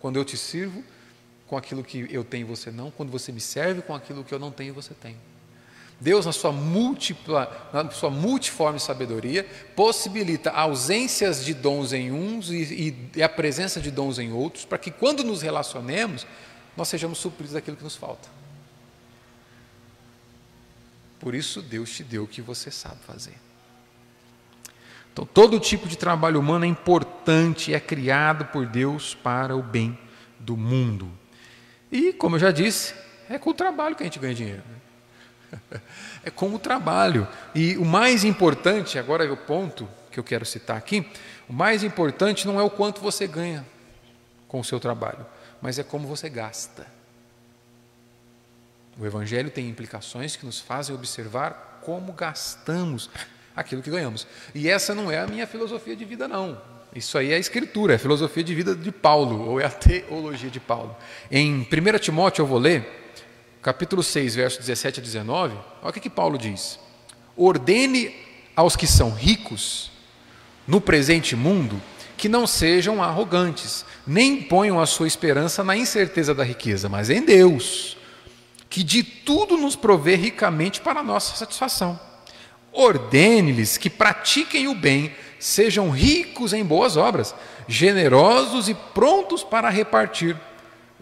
[0.00, 0.84] Quando eu te sirvo
[1.46, 4.34] com aquilo que eu tenho e você não, quando você me serve com aquilo que
[4.34, 5.16] eu não tenho e você tem.
[6.00, 12.94] Deus, na sua, múltipla, na sua multiforme sabedoria, possibilita ausências de dons em uns e,
[13.14, 16.26] e, a presença de dons em outros, para que quando nos relacionemos,
[16.76, 18.28] nós sejamos supridos daquilo que nos falta.
[21.20, 23.34] Por isso, Deus te deu o que você sabe fazer.
[25.12, 29.96] Então, todo tipo de trabalho humano é importante, é criado por Deus para o bem
[30.40, 31.08] do mundo.
[31.90, 32.94] E, como eu já disse,
[33.30, 34.62] é com o trabalho que a gente ganha dinheiro.
[34.68, 34.83] Né?
[36.24, 37.28] É com o trabalho.
[37.54, 41.06] E o mais importante, agora é o ponto que eu quero citar aqui:
[41.48, 43.64] o mais importante não é o quanto você ganha
[44.48, 45.26] com o seu trabalho,
[45.60, 46.86] mas é como você gasta.
[48.98, 53.10] O Evangelho tem implicações que nos fazem observar como gastamos
[53.54, 54.26] aquilo que ganhamos.
[54.54, 56.60] E essa não é a minha filosofia de vida, não.
[56.94, 59.70] Isso aí é a Escritura, é a filosofia de vida de Paulo, ou é a
[59.70, 60.96] teologia de Paulo.
[61.28, 63.03] Em 1 Timóteo, eu vou ler
[63.64, 66.78] capítulo 6, versos 17 a 19, olha o que, que Paulo diz:
[67.34, 68.14] Ordene
[68.54, 69.90] aos que são ricos
[70.66, 71.80] no presente mundo
[72.14, 77.22] que não sejam arrogantes, nem ponham a sua esperança na incerteza da riqueza, mas em
[77.22, 77.96] Deus,
[78.68, 81.98] que de tudo nos provê ricamente para nossa satisfação.
[82.70, 87.34] Ordene-lhes que pratiquem o bem, sejam ricos em boas obras,
[87.66, 90.36] generosos e prontos para repartir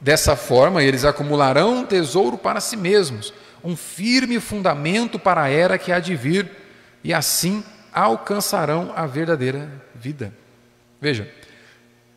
[0.03, 3.32] Dessa forma, eles acumularão um tesouro para si mesmos,
[3.62, 6.50] um firme fundamento para a era que há de vir,
[7.05, 10.34] e assim alcançarão a verdadeira vida.
[11.00, 11.32] Veja,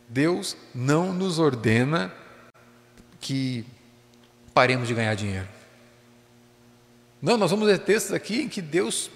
[0.10, 2.12] Deus não nos ordena
[3.22, 3.64] que
[4.52, 5.48] paremos de ganhar dinheiro.
[7.22, 9.12] Não, nós vamos ver textos aqui em que Deus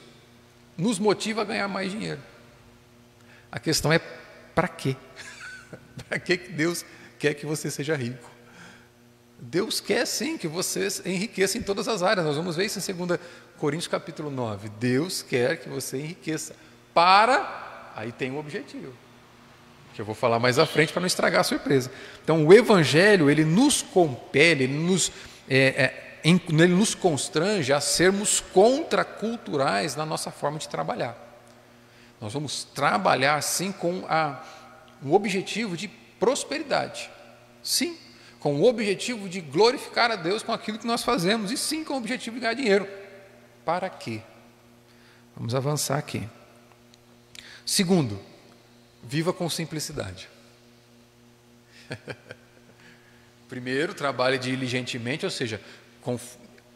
[0.78, 2.22] nos motiva a ganhar mais dinheiro.
[3.52, 3.98] A questão é
[4.54, 4.96] para quê?
[6.08, 6.86] para que Deus
[7.18, 8.38] quer que você seja rico?
[9.42, 12.26] Deus quer sim que vocês enriqueçam em todas as áreas.
[12.26, 13.20] Nós vamos ver isso em 2
[13.58, 14.70] Coríntios capítulo 9.
[14.80, 16.56] Deus quer que você enriqueça
[16.94, 17.92] para.
[17.96, 18.94] Aí tem um objetivo.
[19.94, 21.90] Que eu vou falar mais à frente para não estragar a surpresa.
[22.24, 25.12] Então, o Evangelho, ele nos compele, ele nos,
[25.50, 31.18] é, é, ele nos constrange a sermos contraculturais na nossa forma de trabalhar.
[32.20, 34.44] Nós vamos trabalhar, sim, com a,
[35.02, 37.10] o objetivo de prosperidade.
[37.64, 37.98] Sim,
[38.40, 41.94] com o objetivo de glorificar a Deus com aquilo que nós fazemos, e sim com
[41.94, 42.88] o objetivo de ganhar dinheiro.
[43.66, 44.22] Para quê?
[45.36, 46.28] Vamos avançar aqui.
[47.66, 48.20] Segundo,
[49.04, 50.30] viva com simplicidade.
[53.50, 55.62] Primeiro, trabalhe diligentemente, ou seja,
[56.02, 56.20] com,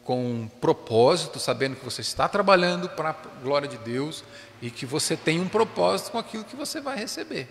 [0.02, 3.12] com propósito, sabendo que você está trabalhando para a
[3.42, 4.22] glória de Deus
[4.60, 7.48] e que você tem um propósito com aquilo que você vai receber.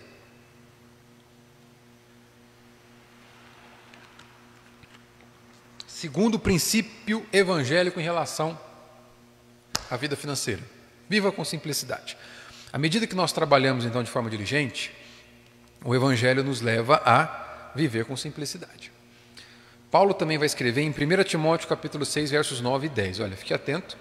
[6.04, 8.58] Segundo princípio evangélico em relação
[9.90, 10.60] à vida financeira.
[11.08, 12.14] Viva com simplicidade.
[12.70, 14.92] À medida que nós trabalhamos então de forma diligente,
[15.82, 18.92] o evangelho nos leva a viver com simplicidade.
[19.90, 23.20] Paulo também vai escrever em 1 Timóteo capítulo 6, versos 9 e 10.
[23.20, 23.96] Olha, fique atento,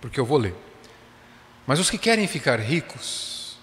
[0.00, 0.54] porque eu vou ler.
[1.66, 3.58] Mas os que querem ficar ricos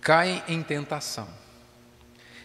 [0.00, 1.28] caem em tentação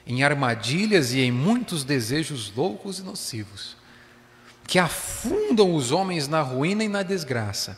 [0.05, 3.75] em armadilhas e em muitos desejos loucos e nocivos,
[4.67, 7.77] que afundam os homens na ruína e na desgraça,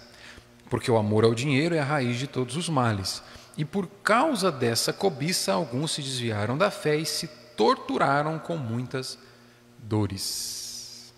[0.69, 3.21] porque o amor ao dinheiro é a raiz de todos os males.
[3.57, 9.17] E por causa dessa cobiça, alguns se desviaram da fé e se torturaram com muitas
[9.77, 11.13] dores.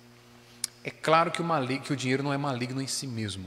[0.84, 3.46] É claro que o, malig, que o dinheiro não é maligno em si mesmo,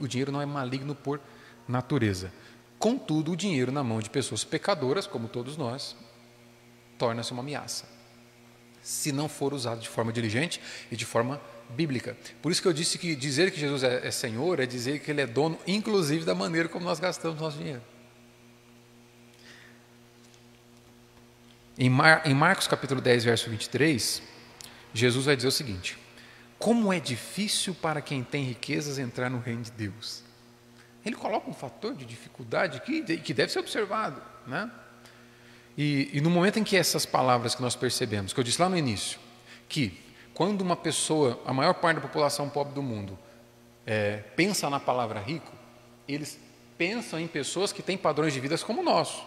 [0.00, 1.20] o dinheiro não é maligno por
[1.68, 2.32] natureza.
[2.78, 5.94] Contudo, o dinheiro na mão de pessoas pecadoras, como todos nós,
[7.00, 7.86] torna-se uma ameaça,
[8.82, 11.40] se não for usado de forma diligente e de forma
[11.70, 12.14] bíblica.
[12.42, 15.10] Por isso que eu disse que dizer que Jesus é, é Senhor é dizer que
[15.10, 17.80] Ele é dono, inclusive da maneira como nós gastamos nosso dinheiro.
[21.78, 24.22] Em, Mar, em Marcos capítulo 10, verso 23,
[24.92, 25.96] Jesus vai dizer o seguinte:
[26.58, 30.22] Como é difícil para quem tem riquezas entrar no reino de Deus.
[31.02, 34.70] Ele coloca um fator de dificuldade que, que deve ser observado, né?
[35.82, 38.68] E, e no momento em que essas palavras que nós percebemos, que eu disse lá
[38.68, 39.18] no início,
[39.66, 39.98] que
[40.34, 43.18] quando uma pessoa, a maior parte da população pobre do mundo,
[43.86, 45.50] é, pensa na palavra rico,
[46.06, 46.38] eles
[46.76, 49.24] pensam em pessoas que têm padrões de vida como o nosso,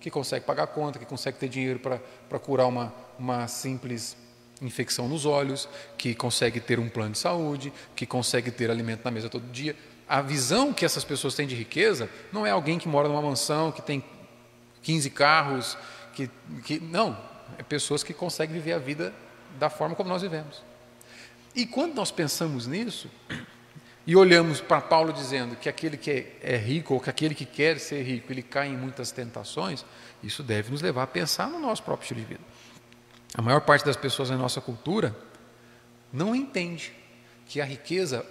[0.00, 4.16] que conseguem pagar conta, que conseguem ter dinheiro para curar uma, uma simples
[4.62, 5.68] infecção nos olhos,
[5.98, 9.76] que consegue ter um plano de saúde, que consegue ter alimento na mesa todo dia.
[10.08, 13.70] A visão que essas pessoas têm de riqueza não é alguém que mora numa mansão,
[13.70, 14.02] que tem
[14.84, 15.76] 15 carros,
[16.12, 16.30] que,
[16.62, 17.18] que não,
[17.58, 19.12] é pessoas que conseguem viver a vida
[19.58, 20.62] da forma como nós vivemos.
[21.54, 23.10] E quando nós pensamos nisso
[24.06, 27.46] e olhamos para Paulo dizendo que aquele que é, é rico ou que aquele que
[27.46, 29.84] quer ser rico, ele cai em muitas tentações,
[30.22, 32.40] isso deve nos levar a pensar no nosso próprio estilo de vida.
[33.34, 35.16] A maior parte das pessoas na nossa cultura
[36.12, 36.92] não entende
[37.46, 38.24] que a riqueza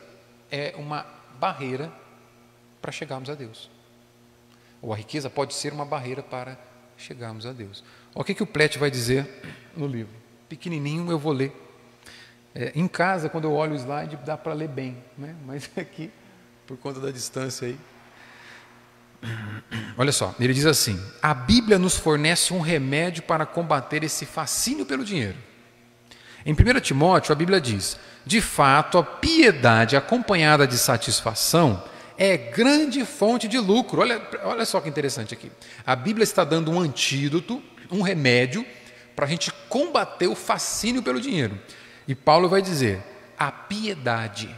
[0.52, 1.06] é uma
[1.40, 1.92] barreira
[2.82, 3.73] para chegarmos a Deus
[4.84, 6.60] ou a riqueza pode ser uma barreira para
[6.98, 7.82] chegarmos a Deus.
[8.14, 9.26] O que, que o Plete vai dizer
[9.78, 10.14] no livro?
[10.50, 11.58] Pequenininho eu vou ler.
[12.54, 15.34] É, em casa, quando eu olho o slide, dá para ler bem, né?
[15.46, 16.12] mas aqui,
[16.68, 17.78] por conta da distância aí.
[19.98, 24.86] Olha só, ele diz assim: a Bíblia nos fornece um remédio para combater esse fascínio
[24.86, 25.38] pelo dinheiro.
[26.46, 31.82] Em 1 Timóteo, a Bíblia diz: de fato, a piedade acompanhada de satisfação
[32.18, 34.02] é grande fonte de lucro.
[34.02, 35.52] Olha, olha só que interessante aqui.
[35.86, 37.62] A Bíblia está dando um antídoto,
[37.92, 38.66] um remédio,
[39.16, 41.60] para a gente combater o fascínio pelo dinheiro.
[42.08, 43.02] E Paulo vai dizer:
[43.38, 44.54] a piedade.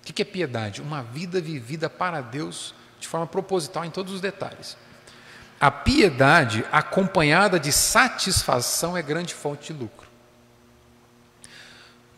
[0.00, 0.82] O que é piedade?
[0.82, 4.76] Uma vida vivida para Deus de forma proposital em todos os detalhes.
[5.60, 10.08] A piedade acompanhada de satisfação é grande fonte de lucro.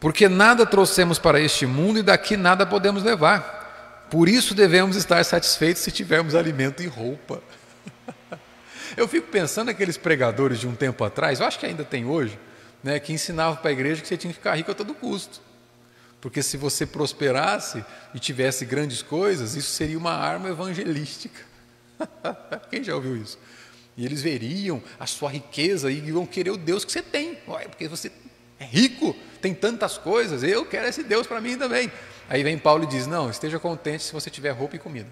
[0.01, 3.62] Porque nada trouxemos para este mundo e daqui nada podemos levar.
[4.13, 7.43] Por isso devemos estar satisfeitos se tivermos alimento e roupa.
[8.95, 12.39] Eu fico pensando naqueles pregadores de um tempo atrás, eu acho que ainda tem hoje,
[12.85, 15.41] né, que ensinavam para a igreja que você tinha que ficar rico a todo custo.
[16.21, 17.83] Porque se você prosperasse
[18.13, 21.41] e tivesse grandes coisas, isso seria uma arma evangelística.
[22.69, 23.39] Quem já ouviu isso?
[23.97, 27.39] E eles veriam a sua riqueza e iam querer o Deus que você tem.
[27.71, 28.13] Porque você
[28.61, 31.91] é rico, tem tantas coisas, eu quero esse Deus para mim também.
[32.33, 35.11] Aí vem Paulo e diz: Não, esteja contente se você tiver roupa e comida.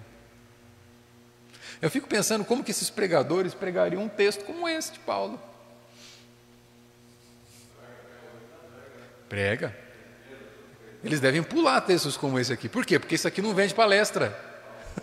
[1.79, 5.39] Eu fico pensando como que esses pregadores pregariam um texto como esse de Paulo.
[9.29, 9.77] Prega.
[11.03, 12.67] Eles devem pular textos como esse aqui.
[12.67, 12.97] Por quê?
[12.97, 14.35] Porque isso aqui não vende palestra.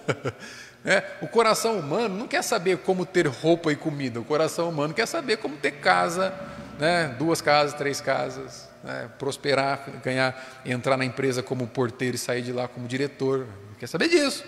[0.84, 4.18] é, o coração humano não quer saber como ter roupa e comida.
[4.18, 6.34] O coração humano quer saber como ter casa,
[6.80, 7.14] né?
[7.16, 9.10] duas casas, três casas, né?
[9.18, 13.46] prosperar, ganhar, entrar na empresa como porteiro e sair de lá como diretor.
[13.68, 14.44] Não quer saber disso.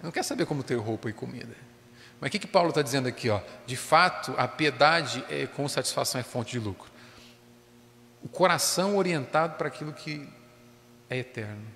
[0.00, 1.54] Não quer saber como ter roupa e comida.
[2.20, 3.28] Mas o que, que Paulo está dizendo aqui?
[3.28, 3.40] Ó?
[3.66, 6.88] De fato, a piedade é, com satisfação é fonte de lucro.
[8.22, 10.28] O coração orientado para aquilo que
[11.10, 11.66] é eterno.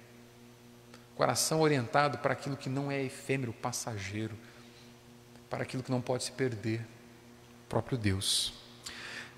[1.12, 4.36] O coração orientado para aquilo que não é efêmero, passageiro.
[5.51, 6.80] Para aquilo que não pode se perder.
[7.64, 8.55] O próprio Deus.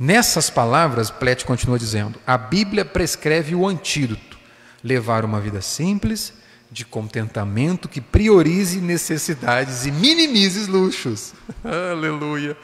[0.02, 4.36] Nessas palavras, Plete continua dizendo: a Bíblia prescreve o antídoto,
[4.82, 6.32] levar uma vida simples,
[6.72, 11.34] de contentamento que priorize necessidades e minimize luxos.
[11.62, 12.56] Aleluia.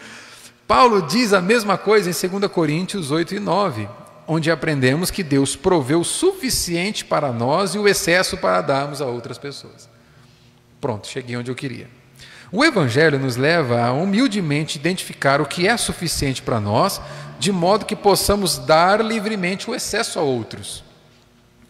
[0.67, 3.89] Paulo diz a mesma coisa em 2 Coríntios 8 e 9,
[4.27, 9.07] onde aprendemos que Deus proveu o suficiente para nós e o excesso para darmos a
[9.07, 9.89] outras pessoas.
[10.81, 11.89] Pronto, cheguei onde eu queria.
[12.51, 16.99] O Evangelho nos leva a humildemente identificar o que é suficiente para nós,
[17.39, 20.83] de modo que possamos dar livremente o excesso a outros.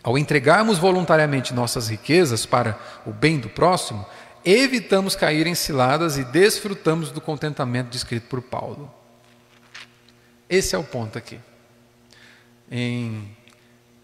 [0.02, 4.06] Ao entregarmos voluntariamente nossas riquezas para o bem do próximo,
[4.44, 8.92] evitamos cair em ciladas e desfrutamos do contentamento descrito por Paulo.
[10.48, 11.38] Esse é o ponto aqui.
[12.70, 13.36] Em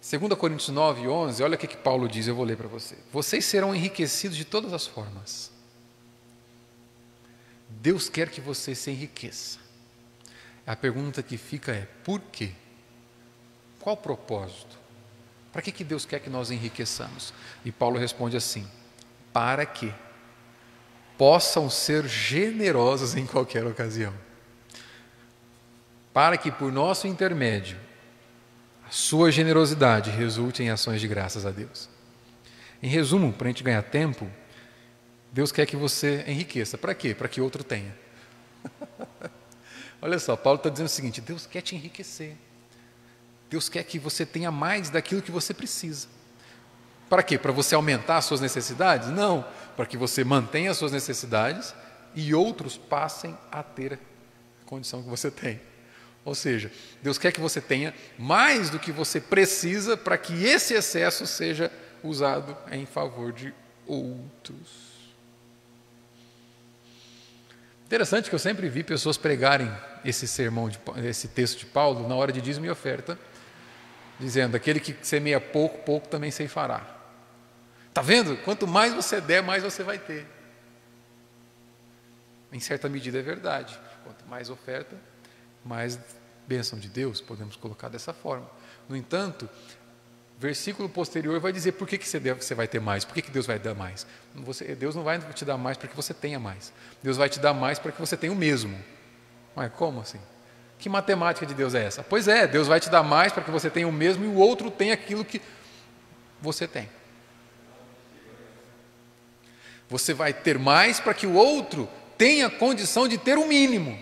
[0.02, 2.96] 2 Coríntios 9, 11, olha o que, que Paulo diz, eu vou ler para você.
[3.10, 5.50] Vocês serão enriquecidos de todas as formas.
[7.70, 9.63] Deus quer que você se enriqueça.
[10.66, 12.52] A pergunta que fica é: por quê?
[13.80, 14.78] Qual o propósito?
[15.52, 17.32] Para que, que Deus quer que nós enriqueçamos?
[17.64, 18.66] E Paulo responde assim:
[19.32, 19.92] para que
[21.16, 24.12] possam ser generosos em qualquer ocasião.
[26.12, 27.78] Para que por nosso intermédio
[28.86, 31.88] a sua generosidade resulte em ações de graças a Deus.
[32.82, 34.30] Em resumo, para a gente ganhar tempo,
[35.32, 36.76] Deus quer que você enriqueça.
[36.76, 37.14] Para quê?
[37.14, 38.03] Para que outro tenha.
[40.04, 42.36] Olha só, Paulo está dizendo o seguinte: Deus quer te enriquecer.
[43.48, 46.08] Deus quer que você tenha mais daquilo que você precisa.
[47.08, 47.38] Para quê?
[47.38, 49.08] Para você aumentar as suas necessidades?
[49.08, 51.74] Não, para que você mantenha as suas necessidades
[52.14, 53.98] e outros passem a ter a
[54.66, 55.58] condição que você tem.
[56.22, 56.70] Ou seja,
[57.02, 61.72] Deus quer que você tenha mais do que você precisa para que esse excesso seja
[62.02, 63.54] usado em favor de
[63.86, 64.92] outros.
[67.86, 69.70] Interessante que eu sempre vi pessoas pregarem
[70.04, 73.18] esse sermão, de, esse texto de Paulo na hora de dízimo e oferta,
[74.18, 76.94] dizendo: aquele que semeia pouco, pouco também fará.
[77.88, 78.36] Está vendo?
[78.38, 80.26] Quanto mais você der, mais você vai ter.
[82.52, 83.78] Em certa medida é verdade.
[84.02, 84.96] Quanto mais oferta,
[85.64, 85.98] mais
[86.46, 88.48] bênção de Deus, podemos colocar dessa forma.
[88.88, 89.48] No entanto,
[90.38, 93.22] versículo posterior vai dizer por que, que você, deve, você vai ter mais, por que,
[93.22, 94.06] que Deus vai dar mais.
[94.34, 96.72] Você, Deus não vai te dar mais para que você tenha mais.
[97.02, 98.78] Deus vai te dar mais para que você tenha o mesmo.
[99.54, 100.20] Mas como assim?
[100.78, 102.02] Que matemática de Deus é essa?
[102.02, 104.36] Pois é, Deus vai te dar mais para que você tenha o mesmo e o
[104.36, 105.40] outro tenha aquilo que
[106.40, 106.88] você tem.
[109.88, 111.88] Você vai ter mais para que o outro
[112.18, 113.98] tenha condição de ter o mínimo.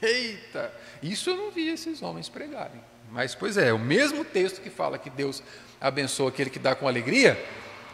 [0.00, 2.80] Eita, isso eu não vi esses homens pregarem.
[3.10, 5.42] Mas, pois é, o mesmo texto que fala que Deus
[5.80, 7.40] abençoa aquele que dá com alegria,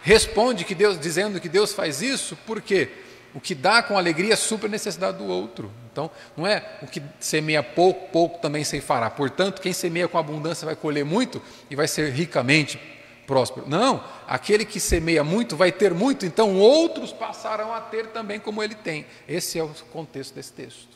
[0.02, 2.88] responde que Deus, dizendo que Deus faz isso, porque
[3.34, 5.70] o que dá com alegria supra a necessidade do outro.
[5.92, 9.10] Então, não é o que semeia pouco, pouco também fará.
[9.10, 12.78] Portanto, quem semeia com abundância vai colher muito e vai ser ricamente
[13.26, 13.68] próspero.
[13.68, 18.62] Não, aquele que semeia muito vai ter muito, então outros passarão a ter também como
[18.62, 19.06] ele tem.
[19.28, 20.88] Esse é o contexto desse texto.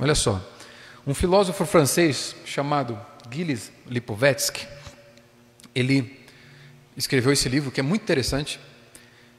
[0.00, 0.42] Olha só,
[1.06, 4.66] um filósofo francês chamado Gilles Lipovetsky,
[5.74, 6.26] ele
[6.96, 8.60] escreveu esse livro que é muito interessante, é,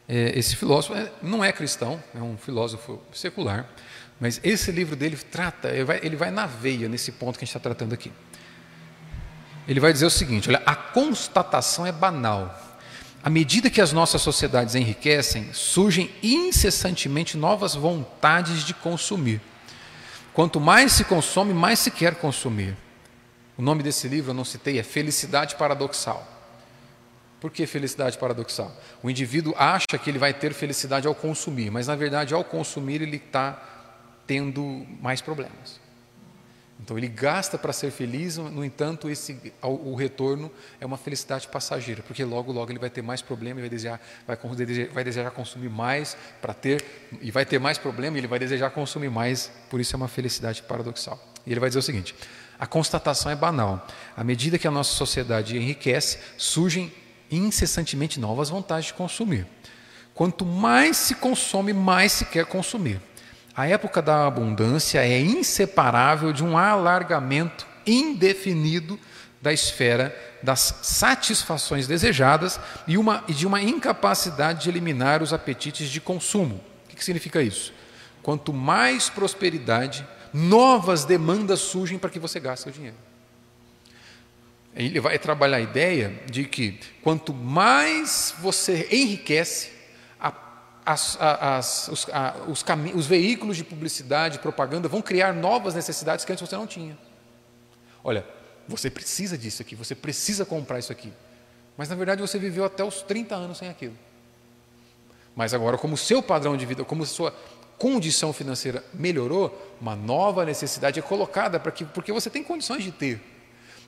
[0.08, 3.68] esse filósofo é, não é cristão, é um filósofo secular,
[4.20, 7.46] mas esse livro dele trata, ele vai, ele vai na veia nesse ponto que a
[7.46, 8.12] gente está tratando aqui.
[9.68, 12.64] Ele vai dizer o seguinte: olha, a constatação é banal.
[13.22, 19.42] À medida que as nossas sociedades enriquecem, surgem incessantemente novas vontades de consumir.
[20.34, 22.78] Quanto mais se consome, mais se quer consumir.
[23.58, 26.37] O nome desse livro eu não citei, é Felicidade Paradoxal.
[27.40, 28.76] Por que felicidade paradoxal?
[29.04, 33.02] O indivíduo acha que ele vai ter felicidade ao consumir, mas na verdade, ao consumir,
[33.02, 33.62] ele está
[34.26, 35.80] tendo mais problemas.
[36.80, 42.04] Então ele gasta para ser feliz, no entanto, esse, o retorno é uma felicidade passageira,
[42.04, 44.38] porque logo, logo ele vai ter mais problema e vai desejar, vai,
[44.94, 46.84] vai desejar consumir mais para ter,
[47.20, 50.08] e vai ter mais problema e ele vai desejar consumir mais, por isso é uma
[50.08, 51.20] felicidade paradoxal.
[51.48, 52.14] E ele vai dizer o seguinte:
[52.60, 53.86] a constatação é banal.
[54.16, 56.94] À medida que a nossa sociedade enriquece, surgem
[57.32, 59.46] incessantemente novas vontades de consumir.
[60.14, 63.00] Quanto mais se consome, mais se quer consumir.
[63.56, 69.00] A época da abundância é inseparável de um alargamento indefinido
[69.42, 75.90] da esfera das satisfações desejadas e, uma, e de uma incapacidade de eliminar os apetites
[75.90, 76.62] de consumo.
[76.86, 77.74] O que, significa isso?
[78.22, 82.98] Quanto mais prosperidade, novas demandas surgem para que você gaste seu dinheiro.
[84.78, 89.72] Ele vai trabalhar a ideia de que quanto mais você enriquece,
[90.20, 90.32] a,
[90.86, 92.64] as, as, os, a, os,
[92.94, 96.96] os veículos de publicidade, propaganda vão criar novas necessidades que antes você não tinha.
[98.04, 98.24] Olha,
[98.68, 101.12] você precisa disso aqui, você precisa comprar isso aqui.
[101.76, 103.98] Mas na verdade você viveu até os 30 anos sem aquilo.
[105.36, 107.34] Mas agora, como o seu padrão de vida, como a sua
[107.80, 112.92] condição financeira melhorou, uma nova necessidade é colocada para que, porque você tem condições de
[112.92, 113.37] ter.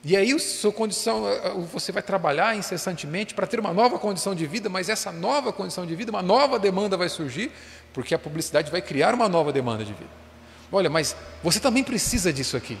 [0.02, 4.34] E aí sua condição, eh, eh, você vai trabalhar incessantemente para ter uma nova condição
[4.34, 7.52] de vida, mas essa nova condição de vida, uma nova demanda vai surgir,
[7.92, 10.10] porque a publicidade vai criar uma nova demanda de vida.
[10.72, 12.78] Olha, mas você também precisa disso aqui.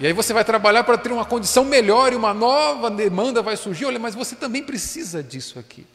[0.00, 3.56] E aí você vai trabalhar para ter uma condição melhor e uma nova demanda vai
[3.56, 3.86] surgir.
[3.86, 5.86] Olha, mas você também precisa disso aqui.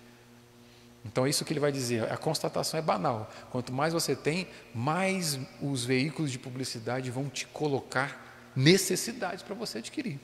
[1.06, 2.12] Então é isso que ele vai dizer.
[2.12, 3.30] A constatação é banal.
[3.52, 8.23] Quanto mais você tem, mais os veículos de publicidade vão te colocar
[8.56, 10.20] necessidades para você adquirir.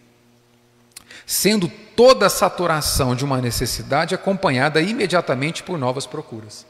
[1.25, 6.65] Sendo toda a saturação de uma necessidade acompanhada imediatamente por novas procuras.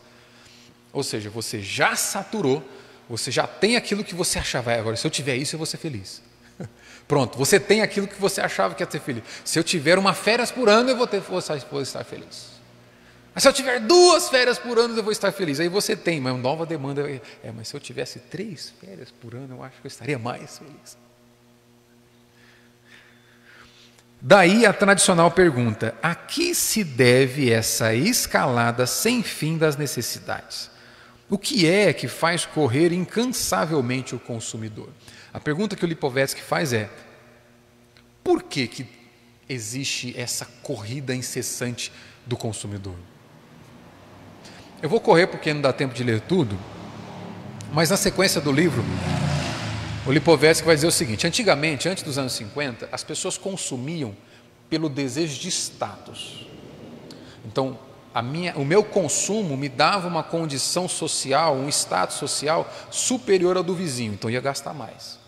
[0.92, 2.64] Ou seja, você já saturou,
[3.10, 5.78] você já tem aquilo que você achava, agora se eu tiver isso eu vou ser
[5.78, 6.22] feliz.
[7.08, 9.24] Pronto, você tem aquilo que você achava que ia ser feliz.
[9.44, 12.60] Se eu tiver uma férias por ano, eu vou, ter, vou estar feliz.
[13.34, 15.60] Mas se eu tiver duas férias por ano, eu vou estar feliz.
[15.60, 17.10] Aí você tem, mas uma nova demanda.
[17.44, 20.58] É, mas se eu tivesse três férias por ano, eu acho que eu estaria mais
[20.58, 20.98] feliz.
[24.22, 30.70] Daí a tradicional pergunta: a que se deve essa escalada sem fim das necessidades?
[31.30, 34.90] O que é que faz correr incansavelmente o consumidor?
[35.32, 36.90] A pergunta que o Lipovetsky faz é:
[38.24, 38.88] por que, que
[39.48, 41.92] existe essa corrida incessante
[42.26, 42.96] do consumidor?
[44.82, 46.58] Eu vou correr porque não dá tempo de ler tudo,
[47.72, 48.84] mas na sequência do livro,
[50.10, 54.18] o Lipovetsky vai dizer o seguinte: antigamente, antes dos anos 50, as pessoas consumiam
[54.68, 56.48] pelo desejo de status.
[57.46, 57.78] Então,
[58.24, 63.76] minha, o meu consumo me dava uma condição social, um status social superior ao do
[63.76, 65.20] vizinho, então ia gastar mais.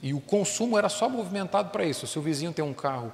[0.00, 2.06] E o consumo era só movimentado para isso.
[2.06, 3.12] Se o vizinho tem um carro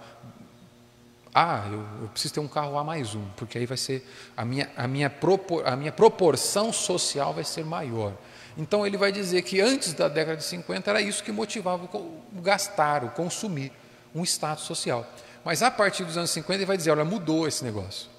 [1.34, 4.06] ah, eu, eu, preciso ter um carro A mais um, porque aí vai ser
[4.36, 8.12] a minha, a, minha propor, a minha proporção social vai ser maior.
[8.58, 12.42] Então ele vai dizer que antes da década de 50 era isso que motivava o
[12.42, 13.70] gastar, o consumir,
[14.12, 15.06] um status social.
[15.44, 18.10] Mas a partir dos anos 50 ele vai dizer, olha, mudou esse negócio.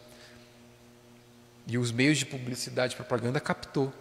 [1.67, 3.93] E os meios de publicidade e propaganda captou.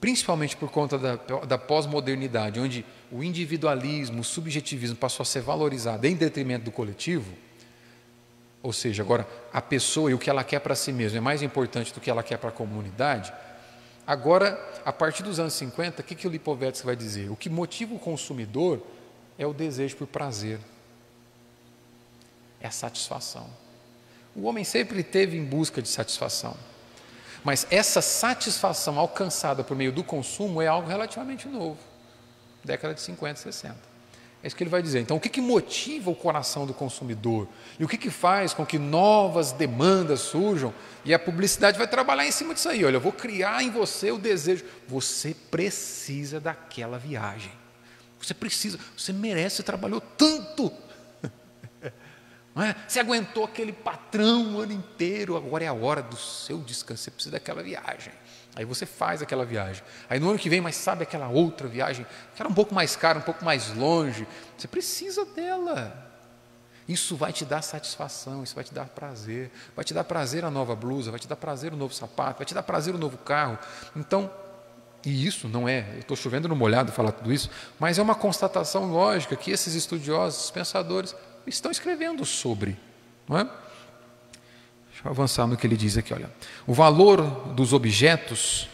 [0.00, 6.06] Principalmente por conta da, da pós-modernidade, onde o individualismo, o subjetivismo passou a ser valorizado
[6.06, 7.32] em detrimento do coletivo.
[8.62, 11.42] Ou seja, agora a pessoa e o que ela quer para si mesma é mais
[11.42, 13.32] importante do que ela quer para a comunidade.
[14.06, 17.30] Agora, a partir dos anos 50, o que, que o Lipovetsky vai dizer?
[17.30, 18.80] O que motiva o consumidor
[19.38, 20.60] é o desejo por prazer,
[22.60, 23.48] é a satisfação.
[24.34, 26.56] O homem sempre teve em busca de satisfação,
[27.42, 31.78] mas essa satisfação alcançada por meio do consumo é algo relativamente novo
[32.66, 33.95] década de 50, 60.
[34.46, 35.00] É isso que ele vai dizer.
[35.00, 37.48] Então, o que, que motiva o coração do consumidor?
[37.80, 40.72] E o que, que faz com que novas demandas surjam?
[41.04, 42.84] E a publicidade vai trabalhar em cima disso aí.
[42.84, 44.64] Olha, eu vou criar em você o desejo.
[44.86, 47.50] Você precisa daquela viagem.
[48.20, 50.72] Você precisa, você merece, você trabalhou tanto.
[52.58, 52.74] É?
[52.88, 57.02] Você aguentou aquele patrão o ano inteiro, agora é a hora do seu descanso.
[57.02, 58.14] Você precisa daquela viagem.
[58.56, 59.82] Aí você faz aquela viagem.
[60.08, 62.96] Aí no ano que vem, mas sabe aquela outra viagem, que era um pouco mais
[62.96, 64.26] cara, um pouco mais longe.
[64.56, 66.04] Você precisa dela.
[66.88, 69.50] Isso vai te dar satisfação, isso vai te dar prazer.
[69.74, 72.46] Vai te dar prazer a nova blusa, vai te dar prazer o novo sapato, vai
[72.46, 73.58] te dar prazer o novo carro.
[73.94, 74.30] Então,
[75.04, 78.14] e isso não é, eu estou chovendo no molhado falar tudo isso, mas é uma
[78.14, 81.14] constatação lógica que esses estudiosos, pensadores,
[81.46, 82.76] estão escrevendo sobre.
[83.28, 83.48] Não é?
[84.96, 86.30] Deixa eu avançar no que ele diz aqui, olha.
[86.66, 87.20] O valor
[87.52, 88.66] dos objetos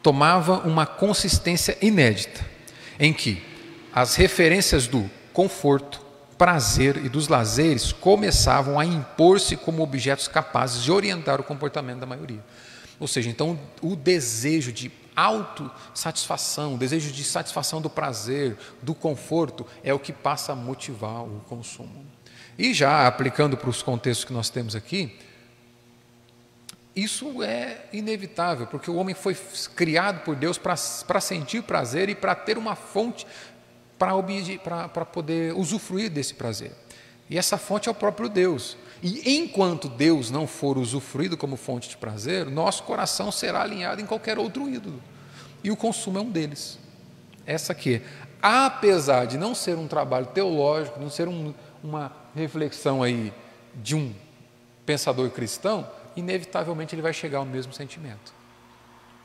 [0.00, 2.46] tomava uma consistência inédita,
[2.96, 3.42] em que
[3.92, 6.00] as referências do conforto,
[6.38, 12.06] prazer e dos lazeres começavam a impor-se como objetos capazes de orientar o comportamento da
[12.06, 12.44] maioria.
[13.00, 19.66] Ou seja, então o desejo de autossatisfação, o desejo de satisfação do prazer, do conforto,
[19.82, 22.06] é o que passa a motivar o consumo.
[22.56, 25.18] E já aplicando para os contextos que nós temos aqui,
[26.94, 29.34] isso é inevitável, porque o homem foi
[29.74, 33.26] criado por Deus para sentir prazer e para ter uma fonte
[33.98, 36.72] para poder usufruir desse prazer.
[37.30, 38.76] E essa fonte é o próprio Deus.
[39.02, 44.06] E enquanto Deus não for usufruído como fonte de prazer, nosso coração será alinhado em
[44.06, 45.02] qualquer outro ídolo.
[45.64, 46.78] E o consumo é um deles.
[47.46, 48.02] Essa aqui,
[48.40, 53.32] apesar de não ser um trabalho teológico, não ser um, uma reflexão aí
[53.74, 54.12] de um
[54.84, 58.32] pensador cristão, inevitavelmente ele vai chegar ao mesmo sentimento,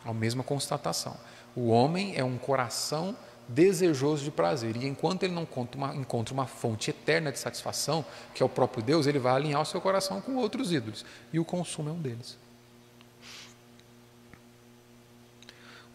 [0.06, 1.18] à mesma constatação.
[1.56, 3.16] O homem é um coração
[3.48, 8.44] desejoso de prazer, e enquanto ele não uma, encontra uma fonte eterna de satisfação, que
[8.44, 11.46] é o próprio Deus, ele vai alinhar o seu coração com outros ídolos, e o
[11.46, 12.38] consumo é um deles.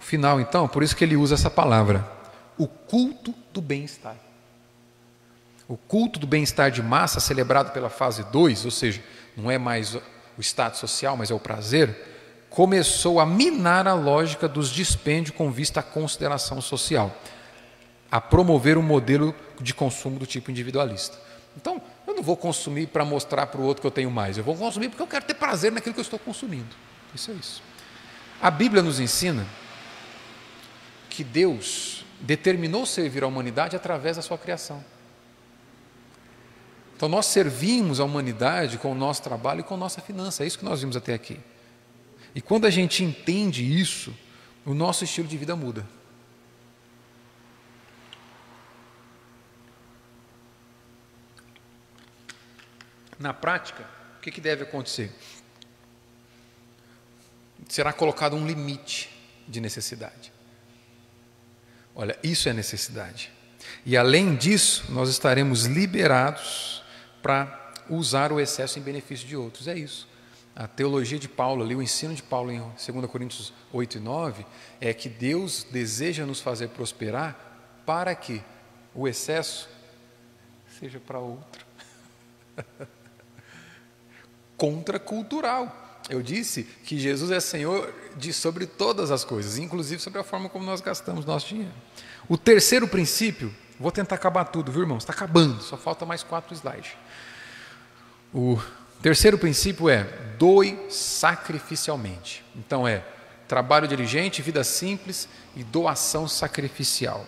[0.01, 2.11] O final, então, por isso que ele usa essa palavra,
[2.59, 4.16] o culto do bem-estar.
[5.68, 9.03] O culto do bem-estar de massa, celebrado pela fase 2, ou seja,
[9.36, 9.97] não é mais
[10.37, 15.51] o status social, mas é o prazer, começou a minar a lógica dos dispêndios com
[15.51, 17.14] vista à consideração social,
[18.11, 21.16] a promover um modelo de consumo do tipo individualista.
[21.57, 24.45] Então, eu não vou consumir para mostrar para o outro que eu tenho mais, eu
[24.45, 26.74] vou consumir porque eu quero ter prazer naquilo que eu estou consumindo.
[27.14, 27.62] Isso é isso.
[28.41, 29.47] A Bíblia nos ensina
[31.09, 34.83] que Deus determinou servir a humanidade através da sua criação.
[36.97, 40.47] Então nós servimos a humanidade com o nosso trabalho e com a nossa finança, é
[40.47, 41.38] isso que nós vimos até aqui.
[42.34, 44.14] E quando a gente entende isso,
[44.64, 45.86] o nosso estilo de vida muda.
[53.18, 53.84] Na prática,
[54.18, 55.12] o que, que deve acontecer?
[57.68, 59.11] Será colocado um limite
[59.47, 60.32] de necessidade.
[61.95, 63.30] Olha, isso é necessidade.
[63.84, 66.71] E além disso, nós estaremos liberados
[67.22, 69.68] para usar o excesso em benefício de outros.
[69.68, 70.08] É isso.
[70.54, 74.46] A teologia de Paulo, ali, o ensino de Paulo em 2 Coríntios 8 e 9,
[74.80, 78.42] é que Deus deseja nos fazer prosperar para que
[78.94, 79.68] o excesso
[80.78, 81.64] seja para outro.
[84.56, 85.80] Contracultural.
[86.10, 90.48] Eu disse que Jesus é Senhor de sobre todas as coisas, inclusive sobre a forma
[90.48, 91.72] como nós gastamos nosso dinheiro.
[92.28, 95.02] O terceiro princípio, vou tentar acabar tudo, viu, irmãos?
[95.02, 96.92] Está acabando, só falta mais quatro slides.
[98.32, 98.58] O
[99.02, 100.04] terceiro princípio é
[100.38, 102.44] doe sacrificialmente.
[102.56, 103.04] Então é
[103.46, 107.26] trabalho diligente, vida simples e doação sacrificial.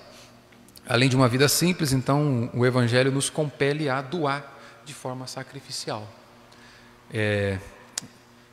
[0.86, 4.52] Além de uma vida simples, então o Evangelho nos compele a doar
[4.84, 6.06] de forma sacrificial.
[7.12, 7.58] É,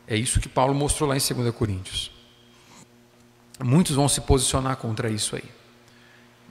[0.08, 2.12] é isso que Paulo mostrou lá em 2 Coríntios.
[3.64, 5.50] Muitos vão se posicionar contra isso aí.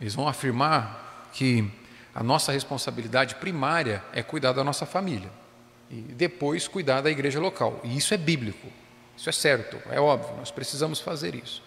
[0.00, 1.70] Eles vão afirmar que
[2.14, 5.30] a nossa responsabilidade primária é cuidar da nossa família
[5.90, 7.80] e depois cuidar da igreja local.
[7.82, 8.68] E isso é bíblico,
[9.16, 11.62] isso é certo, é óbvio, nós precisamos fazer isso.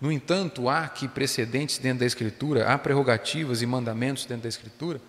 [0.00, 5.00] No entanto, há aqui precedentes dentro da Escritura, há prerrogativas e mandamentos dentro da Escritura,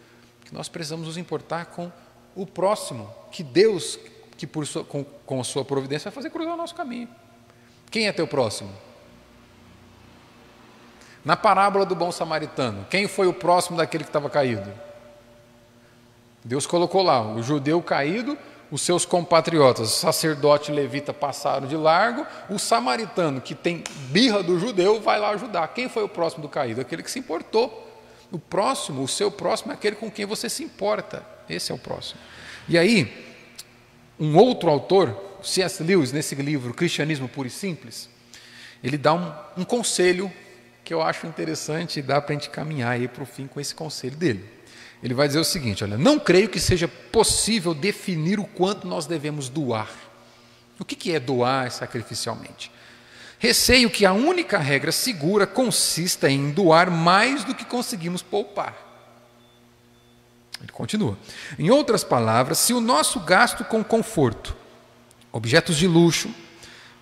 [0.43, 1.91] que nós precisamos nos importar com
[2.36, 3.97] o próximo, que Deus,
[4.38, 7.09] que por sua, com, com a sua providência, vai fazer cruzar o nosso caminho.
[7.89, 8.71] Quem é teu próximo?
[11.26, 14.71] Na parábola do bom samaritano, quem foi o próximo daquele que estava caído?
[16.43, 18.37] Deus colocou lá o judeu caído,
[18.71, 24.59] os seus compatriotas, o sacerdote levita passaram de largo, o samaritano que tem birra do
[24.59, 25.67] judeu vai lá ajudar.
[25.70, 26.79] Quem foi o próximo do caído?
[26.79, 27.82] Aquele que se importou.
[28.32, 31.25] O próximo, o seu próximo é aquele com quem você se importa.
[31.50, 32.20] Esse é o próximo.
[32.70, 33.33] E aí,
[34.20, 35.82] um outro autor, C.S.
[35.82, 38.09] Lewis, nesse livro Cristianismo Puro e Simples,
[38.83, 40.32] ele dá um, um conselho
[40.86, 43.59] que eu acho interessante e dá para a gente caminhar aí para o fim com
[43.59, 44.45] esse conselho dele.
[45.01, 49.07] Ele vai dizer o seguinte: olha, não creio que seja possível definir o quanto nós
[49.07, 49.89] devemos doar.
[50.79, 52.71] O que é doar sacrificialmente?
[53.39, 58.75] Receio que a única regra segura consista em doar mais do que conseguimos poupar.
[60.62, 61.17] Ele continua.
[61.59, 64.55] Em outras palavras, se o nosso gasto com conforto,
[65.32, 66.33] objetos de luxo,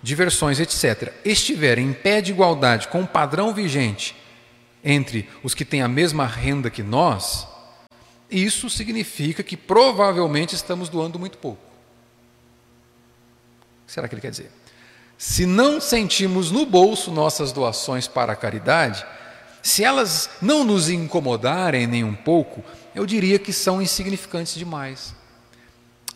[0.04, 4.14] diversões, etc., estiver em pé de igualdade com o padrão vigente
[4.84, 7.48] entre os que têm a mesma renda que nós,
[8.30, 11.62] isso significa que provavelmente estamos doando muito pouco.
[13.82, 14.50] O que será que ele quer dizer?
[15.16, 19.06] Se não sentimos no bolso nossas doações para a caridade,
[19.62, 22.62] se elas não nos incomodarem nem um pouco,
[22.94, 25.14] eu diria que são insignificantes demais.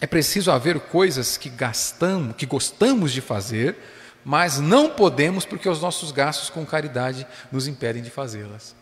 [0.01, 3.77] É preciso haver coisas que gastamos, que gostamos de fazer,
[4.25, 8.77] mas não podemos porque os nossos gastos com caridade nos impedem de fazê-las.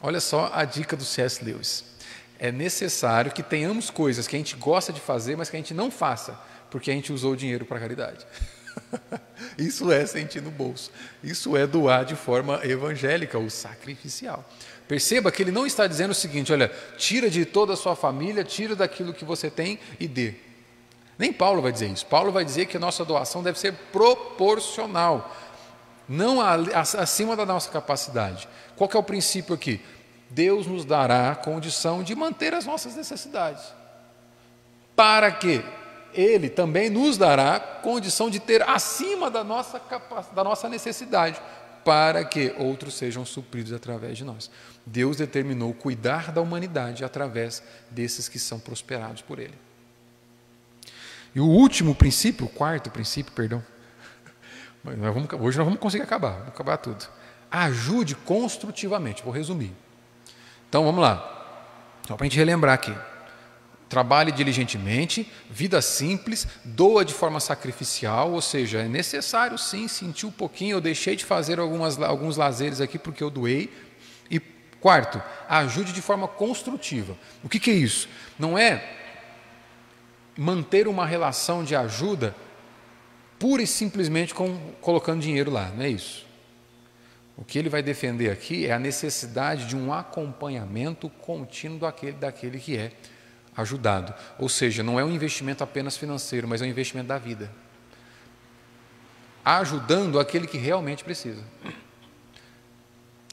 [0.00, 1.42] Olha só a dica do C.S.
[1.42, 1.84] Lewis.
[2.38, 5.72] É necessário que tenhamos coisas que a gente gosta de fazer, mas que a gente
[5.72, 6.38] não faça,
[6.70, 8.26] porque a gente usou o dinheiro para caridade.
[9.56, 10.90] Isso é sentir no bolso.
[11.22, 14.48] Isso é doar de forma evangélica ou sacrificial.
[14.86, 18.44] Perceba que ele não está dizendo o seguinte: olha, tira de toda a sua família,
[18.44, 20.34] tira daquilo que você tem e dê.
[21.18, 22.04] Nem Paulo vai dizer isso.
[22.06, 25.34] Paulo vai dizer que a nossa doação deve ser proporcional,
[26.08, 28.48] não acima da nossa capacidade.
[28.76, 29.80] Qual é o princípio aqui?
[30.28, 33.62] Deus nos dará a condição de manter as nossas necessidades.
[34.96, 35.64] Para que
[36.12, 39.80] Ele também nos dará condição de ter acima da nossa,
[40.34, 41.40] da nossa necessidade,
[41.84, 44.50] para que outros sejam supridos através de nós.
[44.86, 49.54] Deus determinou cuidar da humanidade através desses que são prosperados por Ele.
[51.34, 53.62] E o último princípio, o quarto princípio, perdão.
[54.84, 57.06] Nós vamos, hoje nós vamos conseguir acabar, vamos acabar tudo.
[57.50, 59.72] Ajude construtivamente, vou resumir.
[60.68, 61.18] Então vamos lá,
[62.06, 62.94] só para a gente relembrar aqui.
[63.88, 70.32] Trabalhe diligentemente, vida simples, doa de forma sacrificial, ou seja, é necessário sim sentir um
[70.32, 70.76] pouquinho.
[70.76, 73.72] Eu deixei de fazer algumas, alguns lazeres aqui porque eu doei.
[74.84, 77.16] Quarto, ajude de forma construtiva.
[77.42, 78.06] O que, que é isso?
[78.38, 78.86] Não é
[80.36, 82.36] manter uma relação de ajuda
[83.38, 86.26] pura e simplesmente com, colocando dinheiro lá, não é isso.
[87.34, 92.58] O que ele vai defender aqui é a necessidade de um acompanhamento contínuo daquele, daquele
[92.58, 92.92] que é
[93.56, 94.12] ajudado.
[94.38, 97.50] Ou seja, não é um investimento apenas financeiro, mas é um investimento da vida.
[99.42, 101.42] Ajudando aquele que realmente precisa.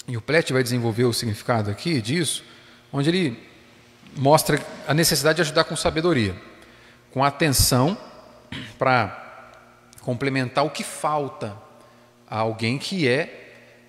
[0.07, 2.43] E o Plet vai desenvolver o significado aqui disso,
[2.91, 3.51] onde ele
[4.15, 6.35] mostra a necessidade de ajudar com sabedoria
[7.11, 7.97] com atenção
[8.79, 9.51] para
[10.01, 11.55] complementar o que falta
[12.27, 13.37] a alguém que é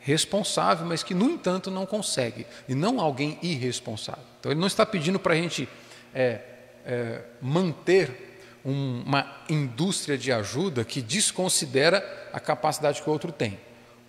[0.01, 4.25] responsável, mas que, no entanto, não consegue, e não alguém irresponsável.
[4.41, 5.69] Então, ele não está pedindo para a gente
[6.13, 6.41] é,
[6.85, 13.59] é, manter um, uma indústria de ajuda que desconsidera a capacidade que o outro tem.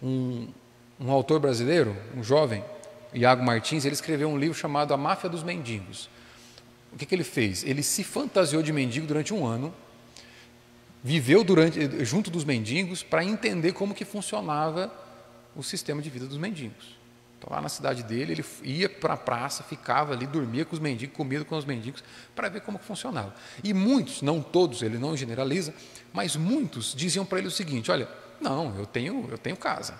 [0.02, 0.48] Um,
[1.00, 2.64] um autor brasileiro, um jovem,
[3.14, 6.10] Iago Martins, ele escreveu um livro chamado A Máfia dos Mendigos.
[6.92, 7.64] O que, que ele fez?
[7.64, 9.74] Ele se fantasiou de mendigo durante um ano,
[11.04, 14.92] viveu durante, junto dos mendigos para entender como que funcionava
[15.56, 16.96] o sistema de vida dos mendigos.
[17.38, 20.80] Então, lá na cidade dele, ele ia para a praça, ficava ali, dormia com os
[20.80, 22.02] mendigos, comia com os mendigos,
[22.34, 23.36] para ver como funcionava.
[23.62, 25.74] E muitos, não todos, ele não generaliza,
[26.14, 28.08] mas muitos diziam para ele o seguinte: olha,
[28.40, 30.00] não, eu tenho, eu tenho casa,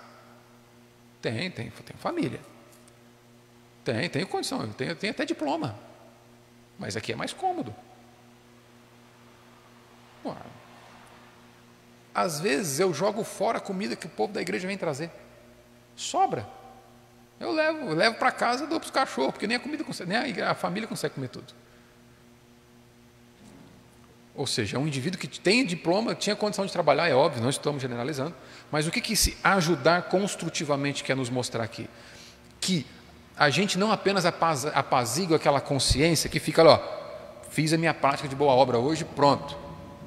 [1.24, 2.40] tenho, tenho, tenho família,
[3.82, 5.74] tenho, tenho condição, eu tenho, tenho até diploma.
[6.78, 7.74] Mas aqui é mais cômodo.
[10.22, 10.36] Ué.
[12.14, 15.10] Às vezes eu jogo fora a comida que o povo da igreja vem trazer.
[15.96, 16.46] Sobra.
[17.40, 19.82] Eu levo, eu levo para casa e dou para os cachorros, porque nem a comida
[19.82, 21.54] consegue, nem a, a família consegue comer tudo.
[24.34, 27.50] Ou seja, é um indivíduo que tem diploma, tinha condição de trabalhar, é óbvio, não
[27.50, 28.34] estamos generalizando,
[28.70, 31.88] mas o que, que esse ajudar construtivamente quer nos mostrar aqui?
[32.60, 32.84] Que
[33.36, 36.80] a gente não apenas apazigua aquela consciência que fica, ó,
[37.50, 39.56] fiz a minha prática de boa obra hoje, pronto,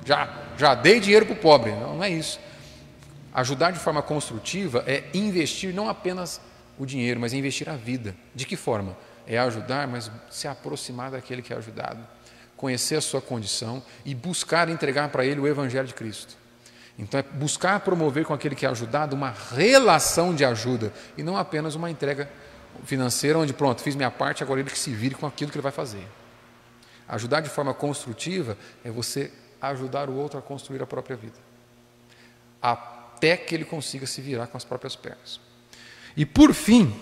[0.05, 1.71] já, já dei dinheiro para o pobre.
[1.71, 2.39] Não, não é isso.
[3.33, 6.41] Ajudar de forma construtiva é investir não apenas
[6.77, 8.15] o dinheiro, mas é investir a vida.
[8.33, 8.97] De que forma?
[9.25, 11.99] É ajudar, mas se aproximar daquele que é ajudado,
[12.57, 16.35] conhecer a sua condição e buscar entregar para ele o Evangelho de Cristo.
[16.99, 21.37] Então, é buscar promover com aquele que é ajudado uma relação de ajuda e não
[21.37, 22.27] apenas uma entrega
[22.83, 25.63] financeira, onde pronto, fiz minha parte, agora ele que se vire com aquilo que ele
[25.63, 26.05] vai fazer.
[27.07, 29.31] Ajudar de forma construtiva é você
[29.61, 31.37] ajudar o outro a construir a própria vida,
[32.61, 35.39] até que ele consiga se virar com as próprias pernas.
[36.15, 36.93] E por fim,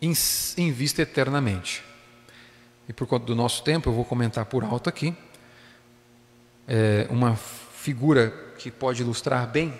[0.00, 1.82] invista eternamente.
[2.88, 5.16] E por conta do nosso tempo, eu vou comentar por alto aqui
[6.68, 9.72] é, uma figura que pode ilustrar bem,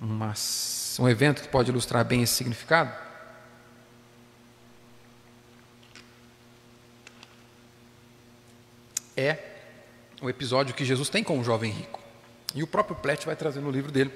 [0.00, 0.34] uma,
[0.98, 2.92] um evento que pode ilustrar bem esse significado.
[9.20, 9.38] é
[10.22, 12.00] o episódio que Jesus tem com o jovem rico.
[12.54, 14.12] E o próprio Plet vai trazer no livro dele.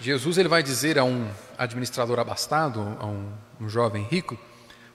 [0.00, 4.36] Jesus ele vai dizer a um administrador abastado, a um, um jovem rico,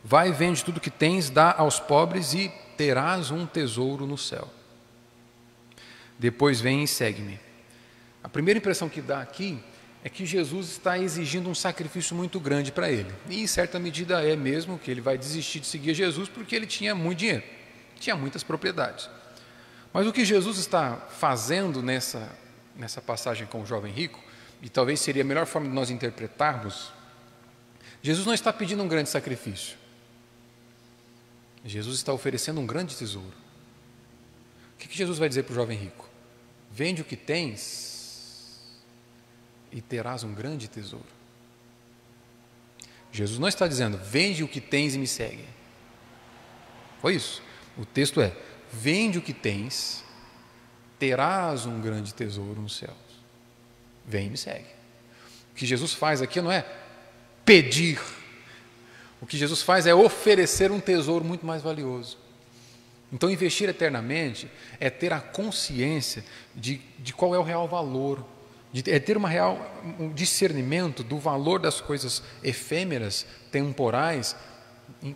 [0.07, 4.49] vai vende tudo que tens, dá aos pobres e terás um tesouro no céu.
[6.17, 7.38] Depois vem e segue-me.
[8.23, 9.59] A primeira impressão que dá aqui
[10.03, 13.13] é que Jesus está exigindo um sacrifício muito grande para ele.
[13.29, 16.65] E em certa medida é mesmo que ele vai desistir de seguir Jesus porque ele
[16.65, 17.43] tinha muito dinheiro
[17.99, 19.09] tinha muitas propriedades.
[19.91, 22.31] Mas o que Jesus está fazendo nessa,
[22.75, 24.23] nessa passagem com o jovem rico,
[24.61, 26.91] e talvez seria a melhor forma de nós interpretarmos,
[28.01, 29.77] Jesus não está pedindo um grande sacrifício.
[31.65, 33.34] Jesus está oferecendo um grande tesouro.
[34.73, 36.07] O que, que Jesus vai dizer para o jovem rico?
[36.71, 38.61] Vende o que tens
[39.71, 41.17] e terás um grande tesouro.
[43.11, 45.45] Jesus não está dizendo, vende o que tens e me segue.
[47.01, 47.41] Foi isso.
[47.77, 48.35] O texto é:
[48.71, 50.03] vende o que tens,
[50.99, 52.95] terás um grande tesouro nos céus.
[54.05, 54.67] Vem e me segue.
[55.51, 56.65] O que Jesus faz aqui não é
[57.43, 57.99] pedir.
[59.22, 62.18] O que Jesus faz é oferecer um tesouro muito mais valioso.
[63.11, 66.23] Então, investir eternamente é ter a consciência
[66.53, 68.23] de, de qual é o real valor,
[68.72, 69.60] de, é ter uma real,
[69.98, 74.35] um discernimento do valor das coisas efêmeras, temporais,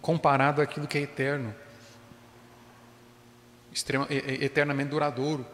[0.02, 1.54] comparado àquilo que é eterno,
[3.74, 5.46] extrema, eternamente duradouro,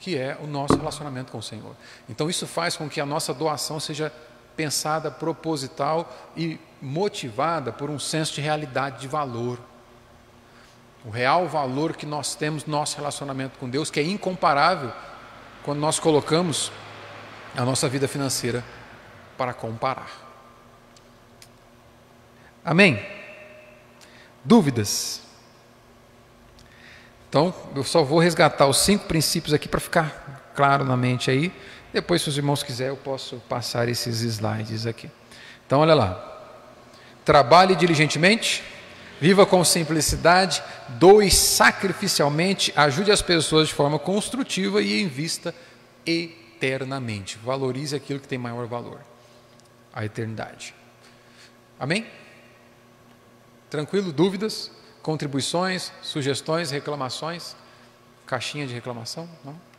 [0.00, 1.76] que é o nosso relacionamento com o Senhor.
[2.08, 4.12] Então, isso faz com que a nossa doação seja
[4.60, 9.58] pensada, proposital e motivada por um senso de realidade, de valor.
[11.02, 14.92] O real valor que nós temos no nosso relacionamento com Deus, que é incomparável
[15.62, 16.70] quando nós colocamos
[17.56, 18.62] a nossa vida financeira
[19.38, 20.10] para comparar.
[22.62, 23.02] Amém?
[24.44, 25.22] Dúvidas?
[27.30, 31.50] Então, eu só vou resgatar os cinco princípios aqui para ficar claro na mente aí.
[31.92, 35.10] Depois, se os irmãos quiserem, eu posso passar esses slides aqui.
[35.66, 36.26] Então, olha lá.
[37.24, 38.62] Trabalhe diligentemente,
[39.20, 45.54] viva com simplicidade, doe sacrificialmente, ajude as pessoas de forma construtiva e invista
[46.06, 47.38] eternamente.
[47.44, 49.00] Valorize aquilo que tem maior valor
[49.92, 50.74] a eternidade.
[51.78, 52.06] Amém?
[53.68, 54.12] Tranquilo?
[54.12, 54.70] Dúvidas?
[55.02, 55.92] Contribuições?
[56.02, 56.70] Sugestões?
[56.70, 57.56] Reclamações?
[58.26, 59.28] Caixinha de reclamação?
[59.44, 59.69] Não?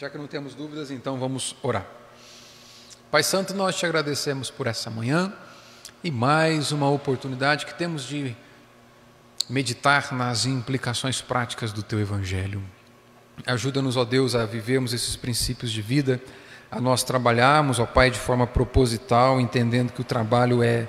[0.00, 1.84] Já que não temos dúvidas, então vamos orar.
[3.10, 5.32] Pai Santo, nós te agradecemos por essa manhã
[6.04, 8.36] e mais uma oportunidade que temos de
[9.50, 12.62] meditar nas implicações práticas do teu Evangelho.
[13.44, 16.22] Ajuda-nos, ó Deus, a vivermos esses princípios de vida,
[16.70, 20.88] a nós trabalharmos, ó Pai, de forma proposital, entendendo que o trabalho é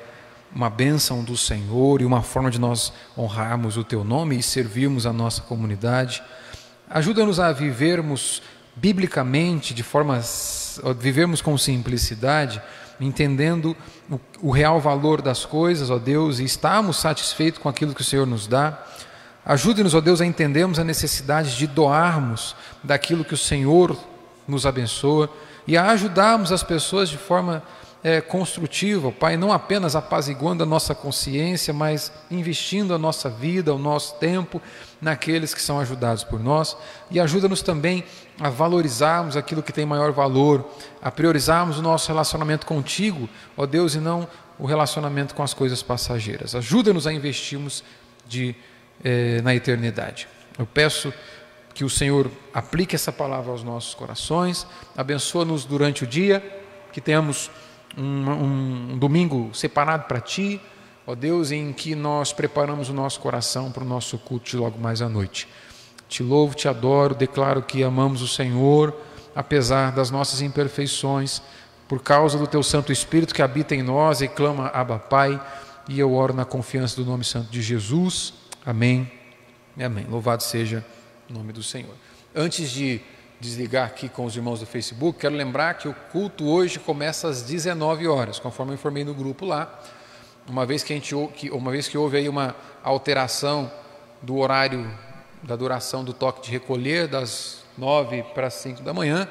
[0.53, 5.07] uma bênção do Senhor e uma forma de nós honrarmos o teu nome e servirmos
[5.07, 6.21] a nossa comunidade.
[6.87, 8.43] Ajuda-nos a vivermos
[8.79, 10.21] biblicamente, de forma
[10.97, 12.61] vivermos com simplicidade,
[12.99, 13.75] entendendo
[14.09, 18.05] o, o, real valor das coisas, ó Deus, e estarmos satisfeitos com aquilo que o
[18.05, 18.77] Senhor nos dá.
[19.45, 23.97] Ajude-nos, ó Deus, a entendermos a necessidade de doarmos daquilo que o Senhor
[24.47, 25.29] nos abençoa
[25.67, 27.63] e a ajudarmos as pessoas de forma
[28.03, 33.77] é, construtiva, Pai, não apenas apaziguando a nossa consciência, mas investindo a nossa vida, o
[33.77, 34.61] nosso tempo
[35.01, 36.77] naqueles que são ajudados por nós
[37.11, 38.03] e ajuda-nos também
[38.39, 40.65] a valorizarmos aquilo que tem maior valor,
[41.01, 44.27] a priorizarmos o nosso relacionamento contigo, ó Deus, e não
[44.57, 46.55] o relacionamento com as coisas passageiras.
[46.55, 47.83] Ajuda-nos a investirmos
[48.27, 48.55] de,
[49.03, 50.27] eh, na eternidade.
[50.57, 51.13] Eu peço
[51.73, 56.43] que o Senhor aplique essa palavra aos nossos corações, abençoa-nos durante o dia,
[56.91, 57.49] que tenhamos
[57.97, 60.61] um, um domingo separado para Ti,
[61.05, 64.79] ó Deus, em que nós preparamos o nosso coração para o nosso culto de logo
[64.79, 65.47] mais à noite.
[66.07, 68.95] Te louvo, te adoro, declaro que amamos o Senhor,
[69.35, 71.41] apesar das nossas imperfeições,
[71.87, 75.39] por causa do Teu Santo Espírito que habita em nós e clama Abba Pai,
[75.87, 78.33] e eu oro na confiança do nome santo de Jesus.
[78.65, 79.19] Amém
[79.83, 80.05] amém.
[80.09, 80.85] Louvado seja
[81.29, 81.93] o nome do Senhor.
[82.35, 83.01] Antes de
[83.39, 87.41] desligar aqui com os irmãos do Facebook, quero lembrar que o culto hoje começa às
[87.41, 89.79] 19 horas, conforme eu informei no grupo lá.
[90.47, 91.15] Uma vez que, a gente,
[91.51, 93.71] uma vez que houve aí uma alteração
[94.21, 94.89] do horário
[95.41, 99.29] da duração do toque de recolher, das 9 para as 5 da manhã,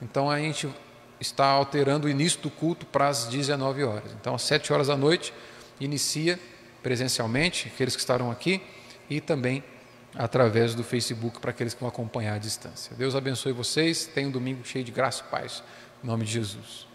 [0.00, 0.68] então a gente
[1.20, 4.12] está alterando o início do culto para as 19 horas.
[4.20, 5.32] Então, às 7 horas da noite,
[5.78, 6.38] inicia
[6.82, 8.62] presencialmente, aqueles que estarão aqui,
[9.08, 9.62] e também
[10.14, 12.94] através do Facebook para aqueles que vão acompanhar à distância.
[12.96, 14.06] Deus abençoe vocês.
[14.06, 15.62] Tenham um domingo cheio de graça e paz.
[16.02, 16.91] Em nome de Jesus.